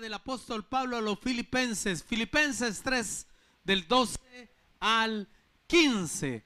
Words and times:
del 0.00 0.14
apóstol 0.14 0.64
Pablo 0.64 0.96
a 0.96 1.00
los 1.00 1.18
filipenses, 1.18 2.04
Filipenses 2.04 2.82
3, 2.82 3.26
del 3.64 3.88
12 3.88 4.18
al 4.78 5.28
15. 5.66 6.44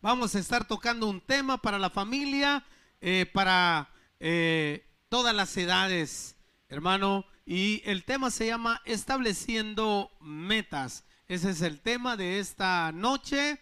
Vamos 0.00 0.34
a 0.34 0.38
estar 0.38 0.66
tocando 0.66 1.06
un 1.06 1.20
tema 1.20 1.58
para 1.58 1.78
la 1.78 1.90
familia, 1.90 2.64
eh, 3.00 3.26
para 3.32 3.90
eh, 4.20 4.86
todas 5.08 5.34
las 5.34 5.54
edades, 5.56 6.36
hermano, 6.68 7.26
y 7.44 7.82
el 7.84 8.04
tema 8.04 8.30
se 8.30 8.46
llama 8.46 8.80
Estableciendo 8.84 10.10
Metas. 10.20 11.04
Ese 11.28 11.50
es 11.50 11.60
el 11.60 11.80
tema 11.80 12.16
de 12.16 12.38
esta 12.38 12.90
noche, 12.92 13.60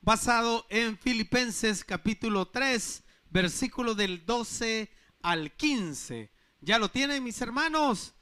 basado 0.00 0.66
en 0.70 0.96
Filipenses 0.98 1.84
capítulo 1.84 2.46
3, 2.46 3.02
versículo 3.30 3.94
del 3.94 4.24
12 4.24 4.90
al 5.22 5.52
15. 5.52 6.30
¿Ya 6.62 6.78
lo 6.78 6.90
tienen 6.90 7.24
mis 7.24 7.40
hermanos? 7.40 8.12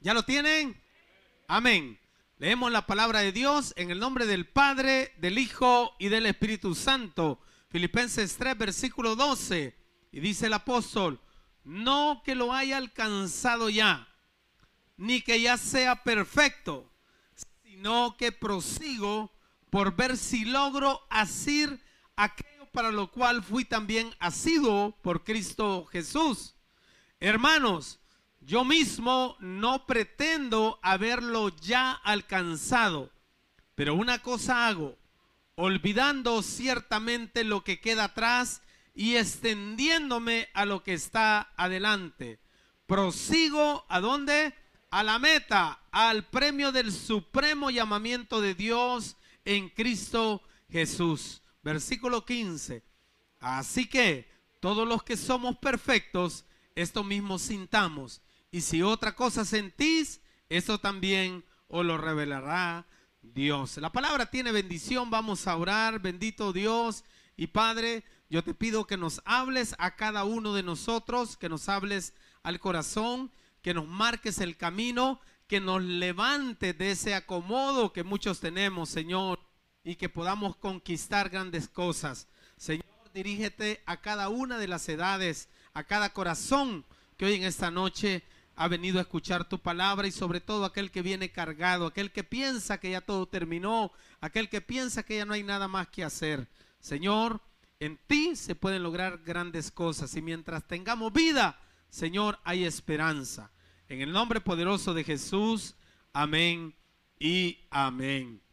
¿Ya 0.00 0.12
lo 0.12 0.22
tienen? 0.22 0.78
Amén. 1.46 1.98
Leemos 2.36 2.70
la 2.70 2.86
palabra 2.86 3.20
de 3.20 3.32
Dios 3.32 3.72
en 3.76 3.90
el 3.90 3.98
nombre 3.98 4.26
del 4.26 4.46
Padre, 4.46 5.14
del 5.16 5.38
Hijo 5.38 5.94
y 5.98 6.08
del 6.08 6.26
Espíritu 6.26 6.74
Santo. 6.74 7.40
Filipenses 7.70 8.36
3, 8.36 8.56
versículo 8.58 9.16
12. 9.16 9.74
Y 10.12 10.20
dice 10.20 10.46
el 10.46 10.52
apóstol, 10.52 11.20
no 11.64 12.22
que 12.22 12.34
lo 12.34 12.52
haya 12.52 12.76
alcanzado 12.76 13.70
ya, 13.70 14.08
ni 14.98 15.22
que 15.22 15.40
ya 15.40 15.56
sea 15.56 16.04
perfecto, 16.04 16.92
sino 17.64 18.14
que 18.18 18.30
prosigo 18.30 19.32
por 19.70 19.96
ver 19.96 20.18
si 20.18 20.44
logro 20.44 21.00
asir 21.08 21.82
aquello 22.14 22.66
para 22.72 22.90
lo 22.90 23.10
cual 23.10 23.42
fui 23.42 23.64
también 23.64 24.14
asiduo 24.18 24.94
por 25.02 25.24
Cristo 25.24 25.86
Jesús. 25.86 26.57
Hermanos, 27.20 27.98
yo 28.40 28.64
mismo 28.64 29.36
no 29.40 29.86
pretendo 29.86 30.78
haberlo 30.82 31.48
ya 31.48 31.92
alcanzado, 31.92 33.10
pero 33.74 33.94
una 33.94 34.20
cosa 34.22 34.68
hago, 34.68 34.96
olvidando 35.56 36.42
ciertamente 36.42 37.42
lo 37.42 37.64
que 37.64 37.80
queda 37.80 38.04
atrás 38.04 38.62
y 38.94 39.16
extendiéndome 39.16 40.48
a 40.54 40.64
lo 40.64 40.84
que 40.84 40.94
está 40.94 41.52
adelante. 41.56 42.38
Prosigo 42.86 43.84
a 43.88 44.00
dónde? 44.00 44.54
A 44.90 45.02
la 45.02 45.18
meta, 45.18 45.80
al 45.90 46.24
premio 46.24 46.70
del 46.70 46.92
supremo 46.92 47.70
llamamiento 47.70 48.40
de 48.40 48.54
Dios 48.54 49.16
en 49.44 49.68
Cristo 49.68 50.40
Jesús. 50.70 51.42
Versículo 51.62 52.24
15. 52.24 52.82
Así 53.40 53.88
que 53.88 54.30
todos 54.60 54.86
los 54.86 55.02
que 55.02 55.16
somos 55.16 55.58
perfectos, 55.58 56.44
esto 56.82 57.02
mismo 57.02 57.38
sintamos. 57.38 58.22
Y 58.50 58.60
si 58.60 58.82
otra 58.82 59.14
cosa 59.14 59.44
sentís, 59.44 60.20
eso 60.48 60.78
también 60.78 61.44
os 61.66 61.84
lo 61.84 61.98
revelará 61.98 62.86
Dios. 63.20 63.76
La 63.78 63.90
palabra 63.90 64.30
tiene 64.30 64.52
bendición. 64.52 65.10
Vamos 65.10 65.46
a 65.46 65.56
orar. 65.56 66.00
Bendito 66.00 66.52
Dios 66.52 67.04
y 67.36 67.48
Padre. 67.48 68.04
Yo 68.30 68.44
te 68.44 68.54
pido 68.54 68.86
que 68.86 68.96
nos 68.96 69.22
hables 69.24 69.74
a 69.78 69.96
cada 69.96 70.24
uno 70.24 70.54
de 70.54 70.62
nosotros, 70.62 71.36
que 71.36 71.48
nos 71.48 71.68
hables 71.68 72.14
al 72.42 72.60
corazón, 72.60 73.32
que 73.62 73.74
nos 73.74 73.88
marques 73.88 74.38
el 74.38 74.56
camino, 74.56 75.20
que 75.48 75.60
nos 75.60 75.82
levantes 75.82 76.76
de 76.78 76.92
ese 76.92 77.14
acomodo 77.14 77.92
que 77.92 78.04
muchos 78.04 78.38
tenemos, 78.38 78.90
Señor, 78.90 79.40
y 79.82 79.96
que 79.96 80.08
podamos 80.08 80.56
conquistar 80.56 81.30
grandes 81.30 81.68
cosas. 81.68 82.28
Señor, 82.56 82.84
dirígete 83.14 83.82
a 83.86 84.00
cada 84.00 84.28
una 84.28 84.58
de 84.58 84.68
las 84.68 84.88
edades, 84.88 85.48
a 85.78 85.84
cada 85.84 86.12
corazón 86.12 86.84
que 87.16 87.24
hoy 87.24 87.34
en 87.34 87.44
esta 87.44 87.70
noche 87.70 88.24
ha 88.56 88.66
venido 88.66 88.98
a 88.98 89.02
escuchar 89.02 89.48
tu 89.48 89.60
palabra 89.60 90.08
y 90.08 90.10
sobre 90.10 90.40
todo 90.40 90.64
aquel 90.64 90.90
que 90.90 91.02
viene 91.02 91.30
cargado, 91.30 91.86
aquel 91.86 92.10
que 92.10 92.24
piensa 92.24 92.80
que 92.80 92.90
ya 92.90 93.00
todo 93.00 93.26
terminó, 93.26 93.92
aquel 94.20 94.48
que 94.48 94.60
piensa 94.60 95.04
que 95.04 95.18
ya 95.18 95.24
no 95.24 95.34
hay 95.34 95.44
nada 95.44 95.68
más 95.68 95.86
que 95.86 96.02
hacer. 96.02 96.48
Señor, 96.80 97.40
en 97.78 97.96
ti 98.08 98.34
se 98.34 98.56
pueden 98.56 98.82
lograr 98.82 99.18
grandes 99.18 99.70
cosas 99.70 100.16
y 100.16 100.20
mientras 100.20 100.66
tengamos 100.66 101.12
vida, 101.12 101.60
Señor, 101.90 102.40
hay 102.42 102.64
esperanza. 102.64 103.52
En 103.88 104.00
el 104.00 104.10
nombre 104.10 104.40
poderoso 104.40 104.94
de 104.94 105.04
Jesús, 105.04 105.76
amén 106.12 106.74
y 107.20 107.56
amén. 107.70 108.47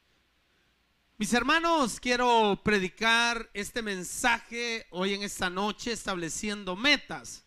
Mis 1.18 1.34
hermanos, 1.34 2.00
quiero 2.00 2.60
predicar 2.64 3.50
este 3.54 3.82
mensaje 3.82 4.86
hoy 4.90 5.14
en 5.14 5.24
esta 5.24 5.50
noche 5.50 5.92
estableciendo 5.92 6.76
metas. 6.76 7.46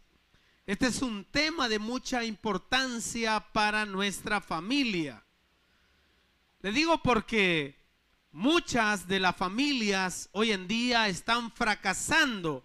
Este 0.67 0.87
es 0.87 1.03
un 1.03 1.25
tema 1.25 1.69
de 1.69 1.79
mucha 1.79 2.25
importancia 2.25 3.41
para 3.53 3.85
nuestra 3.85 4.41
familia. 4.41 5.25
Le 6.61 6.73
digo 6.73 7.03
porque 7.03 7.79
Muchas 8.31 9.09
de 9.09 9.21
las 9.21 9.35
familias 9.37 10.29
hoy 10.33 10.53
en 10.53 10.69
día 10.69 11.09
están 11.09 11.51
fracasando 11.51 12.65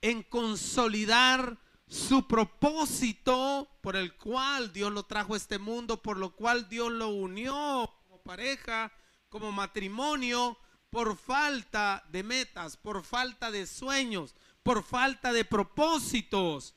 en 0.00 0.22
consolidar 0.22 1.58
su 1.88 2.28
propósito 2.28 3.68
por 3.80 3.96
el 3.96 4.14
cual 4.14 4.72
Dios 4.72 4.92
lo 4.92 5.02
trajo 5.02 5.34
a 5.34 5.36
este 5.36 5.58
mundo, 5.58 6.00
por 6.00 6.16
lo 6.16 6.36
cual 6.36 6.68
Dios 6.68 6.92
lo 6.92 7.08
unió 7.08 7.92
como 8.04 8.22
pareja, 8.22 8.92
como 9.38 9.52
matrimonio, 9.52 10.56
por 10.88 11.14
falta 11.14 12.02
de 12.08 12.22
metas, 12.22 12.74
por 12.78 13.04
falta 13.04 13.50
de 13.50 13.66
sueños, 13.66 14.34
por 14.62 14.82
falta 14.82 15.30
de 15.30 15.44
propósitos. 15.44 16.74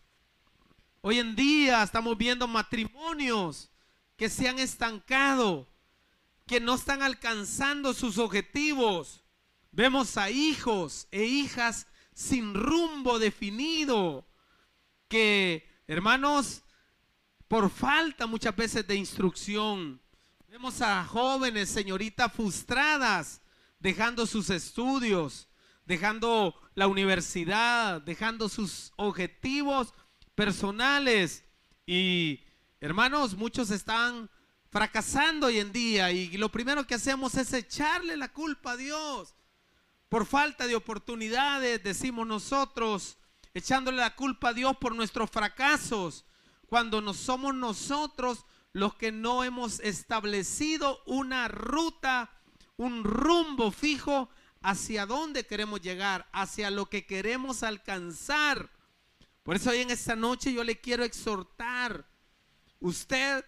Hoy 0.99 1.19
en 1.19 1.37
día 1.37 1.81
estamos 1.81 2.17
viendo 2.17 2.49
matrimonios 2.49 3.69
que 4.17 4.27
se 4.27 4.49
han 4.49 4.59
estancado 4.59 5.69
que 6.45 6.59
no 6.59 6.75
están 6.75 7.01
alcanzando 7.01 7.93
sus 7.93 8.17
objetivos. 8.17 9.23
Vemos 9.71 10.17
a 10.17 10.29
hijos 10.29 11.07
e 11.11 11.23
hijas 11.23 11.87
sin 12.13 12.53
rumbo 12.53 13.19
definido, 13.19 14.27
que, 15.07 15.65
hermanos, 15.87 16.63
por 17.47 17.69
falta 17.69 18.27
muchas 18.27 18.53
veces 18.53 18.85
de 18.85 18.95
instrucción, 18.95 20.01
vemos 20.49 20.81
a 20.81 21.05
jóvenes, 21.05 21.69
señoritas 21.69 22.33
frustradas, 22.33 23.39
dejando 23.79 24.25
sus 24.25 24.49
estudios, 24.49 25.47
dejando 25.85 26.55
la 26.73 26.87
universidad, 26.87 28.01
dejando 28.01 28.49
sus 28.49 28.91
objetivos 28.95 29.93
personales. 30.33 31.45
Y, 31.85 32.43
hermanos, 32.81 33.35
muchos 33.35 33.69
están 33.69 34.27
fracasando 34.71 35.47
hoy 35.47 35.59
en 35.59 35.71
día 35.71 36.11
y 36.11 36.35
lo 36.37 36.49
primero 36.49 36.87
que 36.87 36.95
hacemos 36.95 37.35
es 37.35 37.53
echarle 37.53 38.17
la 38.17 38.29
culpa 38.29 38.71
a 38.71 38.77
Dios. 38.77 39.35
Por 40.09 40.25
falta 40.25 40.65
de 40.65 40.75
oportunidades, 40.75 41.83
decimos 41.83 42.25
nosotros, 42.25 43.19
echándole 43.53 43.97
la 43.97 44.15
culpa 44.15 44.49
a 44.49 44.53
Dios 44.53 44.75
por 44.77 44.95
nuestros 44.95 45.29
fracasos, 45.29 46.25
cuando 46.65 47.01
no 47.01 47.13
somos 47.13 47.53
nosotros 47.53 48.45
los 48.73 48.95
que 48.95 49.11
no 49.11 49.43
hemos 49.43 49.79
establecido 49.79 51.01
una 51.05 51.47
ruta, 51.47 52.31
un 52.77 53.03
rumbo 53.03 53.71
fijo 53.71 54.29
hacia 54.61 55.05
dónde 55.05 55.45
queremos 55.45 55.81
llegar, 55.81 56.27
hacia 56.31 56.69
lo 56.69 56.87
que 56.87 57.05
queremos 57.05 57.63
alcanzar. 57.63 58.69
Por 59.43 59.55
eso 59.55 59.71
hoy 59.71 59.79
en 59.79 59.89
esta 59.89 60.15
noche 60.15 60.53
yo 60.53 60.63
le 60.63 60.79
quiero 60.79 61.03
exhortar, 61.03 62.07
usted 62.79 63.43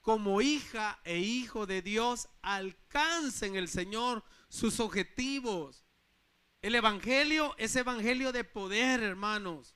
como 0.00 0.40
hija 0.40 0.98
e 1.04 1.18
hijo 1.18 1.66
de 1.66 1.82
Dios 1.82 2.28
alcancen 2.42 3.54
el 3.56 3.68
Señor 3.68 4.24
sus 4.48 4.80
objetivos. 4.80 5.84
El 6.60 6.74
Evangelio 6.74 7.54
es 7.58 7.76
Evangelio 7.76 8.32
de 8.32 8.44
poder, 8.44 9.02
hermanos. 9.02 9.74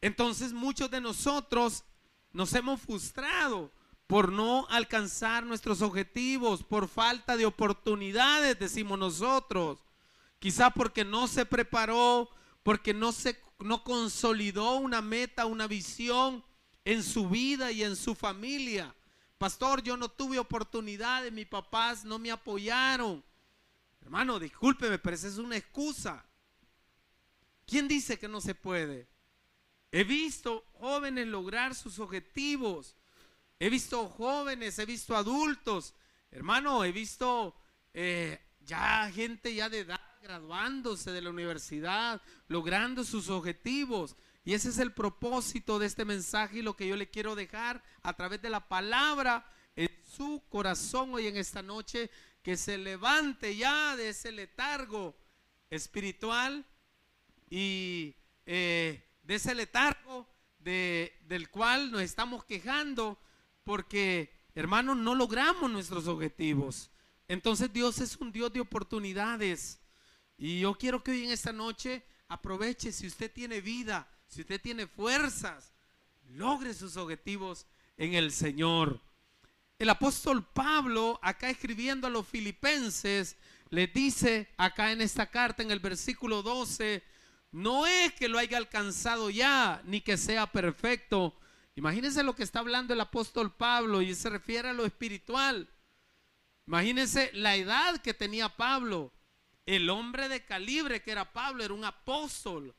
Entonces 0.00 0.52
muchos 0.52 0.90
de 0.90 1.00
nosotros 1.00 1.84
nos 2.32 2.52
hemos 2.54 2.80
frustrado 2.80 3.72
por 4.08 4.32
no 4.32 4.66
alcanzar 4.70 5.44
nuestros 5.44 5.82
objetivos, 5.82 6.64
por 6.64 6.88
falta 6.88 7.36
de 7.36 7.44
oportunidades, 7.44 8.58
decimos 8.58 8.98
nosotros. 8.98 9.78
Quizá 10.38 10.70
porque 10.70 11.04
no 11.04 11.28
se 11.28 11.44
preparó, 11.44 12.30
porque 12.62 12.94
no 12.94 13.12
se 13.12 13.38
no 13.58 13.84
consolidó 13.84 14.76
una 14.76 15.02
meta, 15.02 15.44
una 15.44 15.66
visión 15.66 16.42
en 16.86 17.02
su 17.02 17.28
vida 17.28 17.70
y 17.70 17.82
en 17.82 17.96
su 17.96 18.14
familia. 18.14 18.94
Pastor, 19.36 19.82
yo 19.82 19.96
no 19.98 20.08
tuve 20.08 20.38
oportunidades, 20.38 21.30
mis 21.30 21.46
papás 21.46 22.02
no 22.04 22.18
me 22.18 22.30
apoyaron. 22.30 23.22
Hermano, 24.00 24.38
discúlpeme, 24.38 24.98
pero 24.98 25.16
esa 25.16 25.28
es 25.28 25.36
una 25.36 25.56
excusa. 25.56 26.24
¿Quién 27.66 27.88
dice 27.88 28.18
que 28.18 28.26
no 28.26 28.40
se 28.40 28.54
puede? 28.54 29.06
He 29.92 30.02
visto 30.04 30.64
jóvenes 30.80 31.26
lograr 31.26 31.74
sus 31.74 31.98
objetivos. 31.98 32.96
He 33.60 33.70
visto 33.70 34.08
jóvenes, 34.08 34.78
he 34.78 34.86
visto 34.86 35.16
adultos. 35.16 35.94
Hermano, 36.30 36.84
he 36.84 36.92
visto 36.92 37.54
eh, 37.92 38.40
ya 38.60 39.10
gente 39.12 39.54
ya 39.54 39.68
de 39.68 39.80
edad 39.80 40.00
graduándose 40.22 41.10
de 41.10 41.22
la 41.22 41.30
universidad, 41.30 42.20
logrando 42.46 43.02
sus 43.02 43.28
objetivos. 43.28 44.16
Y 44.44 44.54
ese 44.54 44.68
es 44.68 44.78
el 44.78 44.92
propósito 44.92 45.78
de 45.78 45.86
este 45.86 46.04
mensaje 46.04 46.58
y 46.58 46.62
lo 46.62 46.76
que 46.76 46.86
yo 46.86 46.96
le 46.96 47.10
quiero 47.10 47.34
dejar 47.34 47.82
a 48.02 48.14
través 48.14 48.40
de 48.40 48.50
la 48.50 48.68
palabra 48.68 49.50
en 49.74 49.90
su 50.02 50.42
corazón 50.48 51.14
hoy 51.14 51.26
en 51.26 51.36
esta 51.36 51.62
noche, 51.62 52.10
que 52.42 52.56
se 52.56 52.78
levante 52.78 53.56
ya 53.56 53.96
de 53.96 54.10
ese 54.10 54.32
letargo 54.32 55.16
espiritual 55.70 56.64
y 57.50 58.14
eh, 58.46 59.04
de 59.22 59.34
ese 59.34 59.54
letargo 59.54 60.26
de, 60.58 61.18
del 61.26 61.50
cual 61.50 61.90
nos 61.90 62.02
estamos 62.02 62.44
quejando 62.44 63.18
porque, 63.68 64.32
hermanos, 64.54 64.96
no 64.96 65.14
logramos 65.14 65.70
nuestros 65.70 66.06
objetivos. 66.06 66.90
Entonces 67.28 67.70
Dios 67.70 68.00
es 68.00 68.16
un 68.16 68.32
Dios 68.32 68.50
de 68.50 68.60
oportunidades. 68.60 69.78
Y 70.38 70.60
yo 70.60 70.72
quiero 70.72 71.04
que 71.04 71.10
hoy 71.10 71.26
en 71.26 71.32
esta 71.32 71.52
noche 71.52 72.02
aproveche, 72.28 72.92
si 72.92 73.06
usted 73.06 73.30
tiene 73.30 73.60
vida, 73.60 74.08
si 74.26 74.40
usted 74.40 74.58
tiene 74.58 74.86
fuerzas, 74.86 75.74
logre 76.30 76.72
sus 76.72 76.96
objetivos 76.96 77.66
en 77.98 78.14
el 78.14 78.32
Señor. 78.32 79.02
El 79.78 79.90
apóstol 79.90 80.46
Pablo, 80.46 81.20
acá 81.22 81.50
escribiendo 81.50 82.06
a 82.06 82.10
los 82.10 82.26
filipenses, 82.26 83.36
le 83.68 83.86
dice 83.86 84.48
acá 84.56 84.92
en 84.92 85.02
esta 85.02 85.26
carta, 85.26 85.62
en 85.62 85.70
el 85.70 85.80
versículo 85.80 86.42
12, 86.42 87.02
no 87.52 87.86
es 87.86 88.14
que 88.14 88.28
lo 88.28 88.38
haya 88.38 88.56
alcanzado 88.56 89.28
ya, 89.28 89.82
ni 89.84 90.00
que 90.00 90.16
sea 90.16 90.50
perfecto. 90.50 91.38
Imagínense 91.78 92.24
lo 92.24 92.34
que 92.34 92.42
está 92.42 92.58
hablando 92.58 92.92
el 92.92 93.00
apóstol 93.00 93.54
Pablo 93.54 94.02
y 94.02 94.12
se 94.12 94.28
refiere 94.28 94.70
a 94.70 94.72
lo 94.72 94.84
espiritual. 94.84 95.72
Imagínense 96.66 97.30
la 97.34 97.54
edad 97.54 98.02
que 98.02 98.12
tenía 98.12 98.48
Pablo. 98.48 99.12
El 99.64 99.88
hombre 99.88 100.28
de 100.28 100.44
calibre 100.44 101.02
que 101.02 101.12
era 101.12 101.32
Pablo 101.32 101.62
era 101.62 101.72
un 101.72 101.84
apóstol 101.84 102.74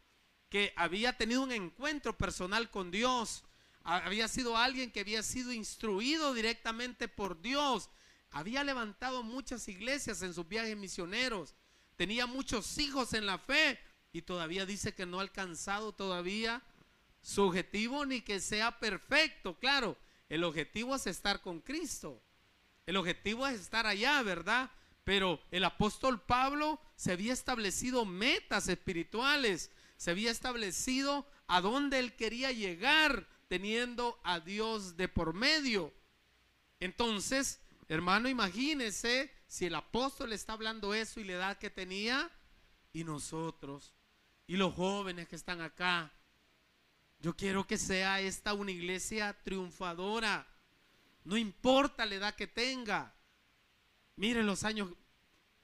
que 0.50 0.74
había 0.76 1.16
tenido 1.18 1.44
un 1.44 1.54
encuentro 1.54 2.18
personal 2.18 2.70
con 2.70 2.92
Dios. 2.92 3.46
Había 3.84 4.28
sido 4.28 4.58
alguien 4.58 4.92
que 4.92 5.00
había 5.00 5.24
sido 5.24 5.54
instruido 5.54 6.34
directamente 6.34 7.08
por 7.08 7.42
Dios. 7.42 7.90
Había 8.32 8.66
levantado 8.66 9.24
muchas 9.24 9.70
iglesias 9.70 10.24
en 10.24 10.34
sus 10.34 10.46
viajes 10.46 10.76
misioneros. 10.76 11.56
Tenía 11.96 12.26
muchos 12.26 12.78
hijos 12.78 13.14
en 13.14 13.26
la 13.26 13.38
fe 13.38 13.80
y 14.12 14.24
todavía 14.24 14.66
dice 14.66 14.94
que 14.94 15.06
no 15.06 15.20
ha 15.20 15.22
alcanzado 15.22 15.94
todavía 15.94 16.62
su 17.22 17.44
objetivo 17.44 18.06
ni 18.06 18.22
que 18.22 18.40
sea 18.40 18.80
perfecto. 18.80 19.58
Claro, 19.60 19.98
el 20.30 20.44
objetivo 20.44 20.96
es 20.96 21.08
estar 21.08 21.42
con 21.42 21.60
Cristo. 21.60 22.22
El 22.86 22.98
objetivo 22.98 23.48
es 23.48 23.60
estar 23.60 23.86
allá, 23.86 24.22
¿verdad? 24.24 24.72
Pero 25.04 25.42
el 25.52 25.64
apóstol 25.64 26.22
Pablo 26.22 26.80
se 26.96 27.12
había 27.12 27.34
establecido 27.34 28.06
metas 28.06 28.68
espirituales, 28.68 29.72
se 29.98 30.12
había 30.12 30.32
establecido 30.32 31.28
a 31.48 31.62
dónde 31.62 32.00
él 32.00 32.16
quería 32.16 32.52
llegar 32.52 33.28
teniendo 33.48 34.20
a 34.24 34.40
Dios 34.40 34.98
de 34.98 35.08
por 35.08 35.34
medio. 35.34 35.94
Entonces, 36.80 37.60
hermano, 37.88 38.30
imagínese 38.30 39.34
si 39.48 39.66
el 39.66 39.76
apóstol 39.76 40.32
está 40.32 40.54
hablando 40.54 40.94
eso 40.94 41.20
y 41.20 41.24
la 41.24 41.34
edad 41.34 41.58
que 41.58 41.70
tenía, 41.70 42.32
y 42.94 43.04
nosotros, 43.04 43.94
y 44.48 44.58
los 44.58 44.74
jóvenes 44.74 45.28
que 45.28 45.36
están 45.36 45.62
acá. 45.62 46.14
Yo 47.20 47.36
quiero 47.36 47.68
que 47.68 47.78
sea 47.78 48.22
esta 48.22 48.54
una 48.54 48.72
iglesia 48.72 49.38
triunfadora 49.44 50.48
no 51.30 51.38
importa 51.38 52.08
la 52.08 52.16
edad 52.16 52.36
que 52.36 52.48
tenga. 52.48 53.14
Miren 54.16 54.48
los 54.48 54.64
años. 54.64 54.90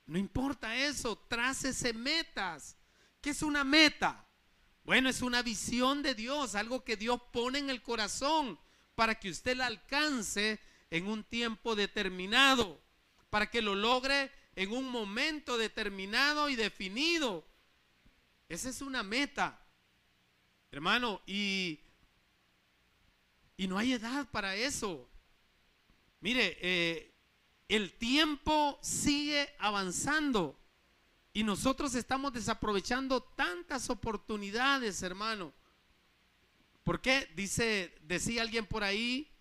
No 0.05 0.19
importa 0.19 0.75
eso. 0.75 1.17
Trácese 1.27 1.91
metas. 1.93 2.77
¿Qué 3.19 3.31
es 3.31 3.41
una 3.41 3.63
meta? 3.63 4.27
Bueno, 4.83 5.09
es 5.09 5.23
una 5.23 5.41
visión 5.41 6.03
de 6.03 6.13
Dios, 6.13 6.53
algo 6.53 6.83
que 6.83 6.95
Dios 6.95 7.19
pone 7.33 7.57
en 7.57 7.71
el 7.71 7.81
corazón 7.81 8.59
para 8.93 9.15
que 9.15 9.31
usted 9.31 9.57
la 9.57 9.65
alcance 9.65 10.59
en 10.91 11.07
un 11.07 11.23
tiempo 11.23 11.75
determinado, 11.75 12.79
para 13.31 13.49
que 13.49 13.63
lo 13.63 13.73
logre 13.73 14.31
en 14.55 14.71
un 14.71 14.87
momento 14.87 15.57
determinado 15.57 16.49
y 16.49 16.55
definido. 16.55 17.47
Esa 18.47 18.69
es 18.69 18.81
una 18.83 19.01
meta, 19.01 19.59
hermano, 20.75 21.21
y, 21.25 21.79
y 23.55 23.65
no 23.65 23.77
hay 23.77 23.93
edad 23.93 24.27
para 24.29 24.57
eso. 24.57 25.09
Mire, 26.19 26.57
eh, 26.59 27.13
el 27.69 27.93
tiempo 27.93 28.77
sigue 28.81 29.55
avanzando 29.57 30.59
y 31.31 31.43
nosotros 31.43 31.95
estamos 31.95 32.33
desaprovechando 32.33 33.23
tantas 33.23 33.89
oportunidades, 33.89 35.01
hermano. 35.01 35.53
¿Por 36.83 36.99
qué? 36.99 37.31
Dice, 37.37 37.97
decía 38.01 38.41
alguien 38.41 38.65
por 38.65 38.83
ahí, 38.83 39.31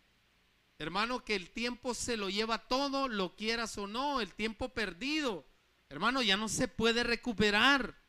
hermano, 0.78 1.24
que 1.24 1.34
el 1.34 1.50
tiempo 1.50 1.94
se 1.94 2.16
lo 2.16 2.30
lleva 2.30 2.58
todo, 2.68 3.08
lo 3.08 3.34
quieras 3.34 3.76
o 3.76 3.88
no, 3.88 4.20
el 4.20 4.32
tiempo 4.34 4.68
perdido. 4.68 5.44
Hermano, 5.88 6.22
ya 6.22 6.36
no 6.36 6.48
se 6.48 6.68
puede 6.68 7.02
recuperar. 7.02 8.03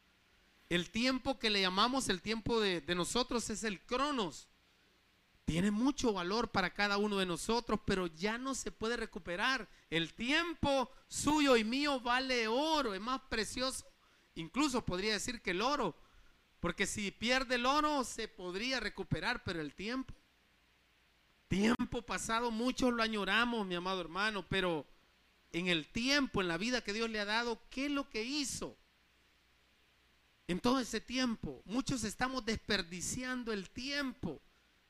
El 0.75 0.89
tiempo 0.89 1.39
que 1.39 1.49
le 1.49 1.61
llamamos 1.61 2.09
el 2.09 2.21
tiempo 2.21 2.59
de, 2.59 2.83
nosotros 2.95 3.49
es 3.49 3.63
el 3.63 3.79
cronos 3.85 4.49
tiene 5.45 5.71
mucho 5.71 6.11
valor 6.11 6.51
para 6.51 6.73
cada 6.73 6.97
uno 6.97 7.17
de 7.17 7.25
nosotros, 7.25 7.79
pero 7.85 8.07
ya 8.07 8.37
no 8.37 8.53
se 8.55 8.71
puede 8.71 8.97
recuperar. 8.97 9.69
El 9.89 10.13
tiempo 10.13 10.91
suyo 11.07 11.55
y 11.55 11.63
mío 11.63 12.01
vale 12.01 12.49
oro, 12.49 12.93
es 12.93 12.99
más 12.99 13.21
precioso. 13.29 13.85
Incluso 14.33 14.83
podría 14.83 15.13
decir 15.13 15.41
que 15.41 15.51
el 15.51 15.61
oro, 15.61 15.95
porque 16.59 16.85
si 16.85 17.09
pierde 17.09 17.55
el 17.55 17.65
oro 17.65 18.03
se 18.03 18.27
podría 18.27 18.81
recuperar, 18.81 19.45
pero 19.45 19.61
el 19.61 19.73
tiempo, 19.75 20.13
tiempo 21.47 22.01
pasado, 22.01 22.51
muchos 22.51 22.91
lo 22.91 23.01
añoramos, 23.01 23.65
mi 23.65 23.75
amado 23.75 24.01
hermano, 24.01 24.45
pero 24.49 24.85
en 25.53 25.67
el 25.67 25.87
tiempo, 25.87 26.41
en 26.41 26.49
la 26.49 26.57
vida 26.57 26.81
que 26.81 26.91
Dios 26.91 27.09
le 27.09 27.21
ha 27.21 27.25
dado, 27.25 27.61
¿qué 27.69 27.85
es 27.85 27.91
lo 27.91 28.09
que 28.09 28.23
hizo? 28.23 28.77
En 30.47 30.59
todo 30.59 30.79
ese 30.79 31.01
tiempo, 31.01 31.61
muchos 31.65 32.03
estamos 32.03 32.45
desperdiciando 32.45 33.51
el 33.51 33.69
tiempo. 33.69 34.41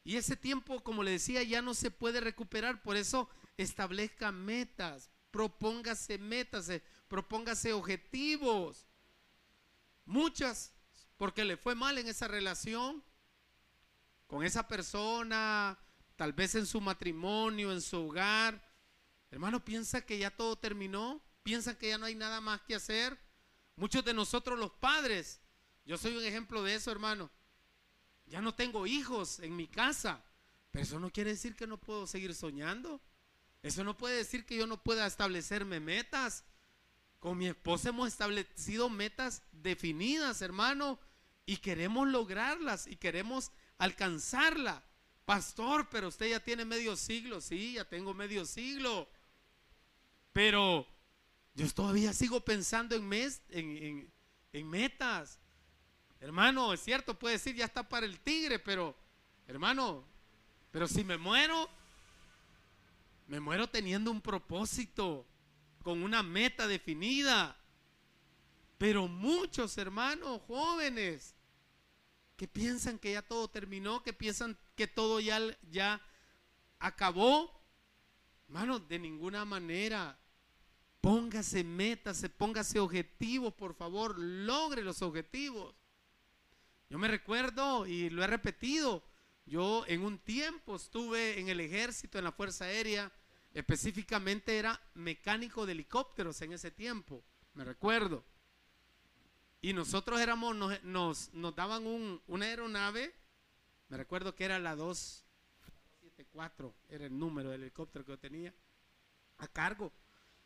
Y 0.04 0.18
ese 0.18 0.36
tiempo, 0.36 0.84
como 0.84 1.02
le 1.02 1.12
decía, 1.12 1.42
ya 1.44 1.62
no 1.62 1.74
se 1.74 1.92
puede 1.92 2.20
recuperar. 2.20 2.84
Por 2.84 2.98
eso 2.98 3.30
establezca 3.58 4.32
metas, 4.32 5.10
propóngase 5.32 6.18
metas, 6.18 6.70
eh, 6.70 6.84
propóngase 7.08 7.74
objetivos. 7.74 8.86
Muchas, 10.06 10.74
porque 11.18 11.46
le 11.46 11.58
fue 11.58 11.74
mal 11.74 11.98
en 11.98 12.08
esa 12.08 12.28
relación 12.28 13.04
con 14.28 14.44
esa 14.44 14.68
persona, 14.68 15.78
tal 16.16 16.34
vez 16.34 16.56
en 16.56 16.66
su 16.66 16.82
matrimonio, 16.82 17.72
en 17.72 17.82
su 17.82 17.98
hogar. 17.98 18.62
Hermano, 19.32 19.64
piensa 19.64 20.02
que 20.02 20.18
ya 20.18 20.32
todo 20.32 20.56
terminó, 20.56 21.22
piensa 21.44 21.78
que 21.78 21.90
ya 21.90 21.98
no 21.98 22.06
hay 22.06 22.16
nada 22.16 22.42
más 22.42 22.62
que 22.62 22.76
hacer. 22.76 23.18
Muchos 23.76 24.06
de 24.06 24.14
nosotros 24.14 24.58
los 24.58 24.72
padres, 24.72 25.42
yo 25.86 25.98
soy 25.98 26.18
un 26.18 26.24
ejemplo 26.24 26.64
de 26.64 26.76
eso, 26.76 26.92
hermano. 26.92 27.30
Ya 28.28 28.42
no 28.42 28.56
tengo 28.56 28.88
hijos 28.88 29.40
en 29.40 29.56
mi 29.56 29.68
casa, 29.68 30.24
pero 30.72 30.84
eso 30.84 31.00
no 31.00 31.12
quiere 31.12 31.32
decir 31.32 31.56
que 31.56 31.68
no 31.68 31.78
puedo 31.78 32.08
seguir 32.08 32.34
soñando. 32.34 33.00
Eso 33.62 33.84
no 33.84 33.96
puede 33.96 34.18
decir 34.18 34.46
que 34.46 34.56
yo 34.56 34.68
no 34.68 34.82
pueda 34.82 35.06
establecerme 35.06 35.80
metas. 35.80 36.44
Con 37.20 37.38
mi 37.38 37.48
esposa 37.48 37.90
hemos 37.90 38.08
establecido 38.08 38.90
metas 38.90 39.44
definidas, 39.52 40.42
hermano, 40.42 41.00
y 41.46 41.58
queremos 41.58 42.08
lograrlas 42.08 42.88
y 42.88 42.96
queremos 42.96 43.52
alcanzarla. 43.78 44.84
Pastor, 45.26 45.90
pero 45.90 46.08
usted 46.08 46.30
ya 46.30 46.40
tiene 46.40 46.66
medio 46.66 46.96
siglo. 46.96 47.42
Sí, 47.42 47.74
ya 47.74 47.86
tengo 47.86 48.14
medio 48.14 48.46
siglo. 48.46 49.08
Pero 50.34 50.88
yo 51.54 51.68
todavía 51.72 52.14
sigo 52.14 52.42
pensando 52.42 52.96
en, 52.96 53.08
mes, 53.08 53.42
en, 53.50 54.12
en 54.52 54.70
metas. 54.70 55.40
Hermano, 56.26 56.74
es 56.74 56.80
cierto, 56.80 57.14
puede 57.14 57.36
decir, 57.36 57.56
ya 57.56 57.66
está 57.66 57.88
para 57.88 58.08
el 58.08 58.20
tigre, 58.20 58.58
pero, 58.58 58.96
hermano, 59.48 60.04
pero 60.72 60.88
si 60.88 61.04
me 61.04 61.20
muero, 61.20 61.70
me 63.28 63.40
muero 63.40 63.70
teniendo 63.70 64.10
un 64.10 64.22
propósito, 64.22 65.24
con 65.84 66.02
una 66.02 66.24
meta 66.24 66.66
definida. 66.66 67.56
Pero 68.80 69.08
muchos 69.08 69.78
hermanos 69.78 70.42
jóvenes 70.48 71.36
que 72.38 72.48
piensan 72.48 72.98
que 72.98 73.12
ya 73.12 73.22
todo 73.22 73.48
terminó, 73.48 74.02
que 74.02 74.12
piensan 74.12 74.58
que 74.76 74.88
todo 74.88 75.20
ya, 75.20 75.40
ya 75.70 76.02
acabó. 76.80 77.52
Hermano, 78.48 78.80
de 78.80 78.98
ninguna 78.98 79.46
manera. 79.46 80.18
Póngase 81.02 81.64
metas, 81.64 82.26
póngase 82.36 82.80
objetivos, 82.80 83.54
por 83.54 83.76
favor, 83.76 84.18
logre 84.18 84.82
los 84.82 85.04
objetivos. 85.04 85.76
Yo 86.90 86.98
me 86.98 87.08
recuerdo 87.08 87.88
y 87.88 88.10
lo 88.10 88.24
he 88.24 88.28
repetido, 88.28 89.04
yo 89.46 89.86
en 89.88 90.02
un 90.02 90.20
tiempo 90.20 90.76
estuve 90.76 91.40
en 91.40 91.50
el 91.50 91.60
ejército, 91.60 92.18
en 92.18 92.24
la 92.24 92.32
Fuerza 92.32 92.66
Aérea, 92.66 93.12
específicamente 93.54 94.58
era 94.58 94.80
mecánico 94.94 95.66
de 95.66 95.72
helicópteros 95.72 96.42
en 96.42 96.54
ese 96.54 96.72
tiempo, 96.72 97.24
me 97.54 97.64
recuerdo. 97.64 98.24
Y 99.62 99.74
nosotros 99.74 100.20
éramos, 100.20 100.56
nos, 100.84 101.34
nos, 101.34 101.56
daban 101.56 101.88
una 102.28 102.46
aeronave 102.46 103.12
Me 103.90 103.98
recuerdo 103.98 104.36
que 104.36 104.46
era 104.46 104.60
la 104.60 104.76
274, 104.76 106.76
era 106.90 107.08
el 107.08 107.18
número 107.18 107.50
del 107.50 107.64
helicóptero 107.64 108.06
que 108.06 108.12
yo 108.12 108.20
tenía 108.20 108.54
a 109.38 109.48
cargo. 109.48 109.92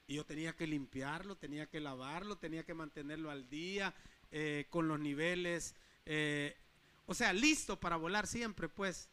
Y 0.07 0.15
yo 0.15 0.25
tenía 0.25 0.55
que 0.55 0.67
limpiarlo, 0.67 1.35
tenía 1.35 1.67
que 1.67 1.81
lavarlo, 1.81 2.37
tenía 2.37 2.63
que 2.63 2.73
mantenerlo 2.73 3.29
al 3.29 3.49
día, 3.49 3.93
eh, 4.31 4.67
con 4.69 4.87
los 4.87 4.99
niveles, 4.99 5.75
eh, 6.05 6.57
o 7.05 7.13
sea, 7.13 7.33
listo 7.33 7.79
para 7.79 7.95
volar 7.95 8.27
siempre, 8.27 8.69
pues. 8.69 9.09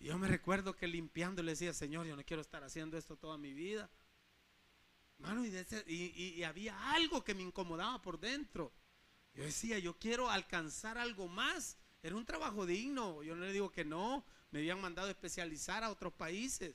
yo 0.00 0.18
me 0.18 0.28
recuerdo 0.28 0.74
que 0.74 0.86
limpiando 0.86 1.42
le 1.42 1.52
decía, 1.52 1.72
Señor, 1.72 2.06
yo 2.06 2.16
no 2.16 2.24
quiero 2.24 2.42
estar 2.42 2.64
haciendo 2.64 2.96
esto 2.96 3.16
toda 3.16 3.38
mi 3.38 3.52
vida. 3.52 3.90
Mano, 5.18 5.44
y, 5.86 6.42
había 6.42 6.92
algo 6.92 7.22
que 7.22 7.34
me 7.34 7.42
incomodaba 7.42 8.02
por 8.02 8.18
dentro. 8.18 8.72
Yo 9.34 9.44
decía, 9.44 9.78
yo 9.78 9.98
quiero 9.98 10.28
alcanzar 10.28 10.98
algo 10.98 11.28
más. 11.28 11.76
Era 12.02 12.16
un 12.16 12.24
trabajo 12.24 12.66
digno. 12.66 13.22
Yo 13.22 13.36
no 13.36 13.44
le 13.44 13.52
digo 13.52 13.70
que 13.70 13.84
no. 13.84 14.24
Me 14.50 14.58
habían 14.58 14.80
mandado 14.80 15.08
especializar 15.08 15.84
a 15.84 15.90
otros 15.90 16.12
países. 16.12 16.74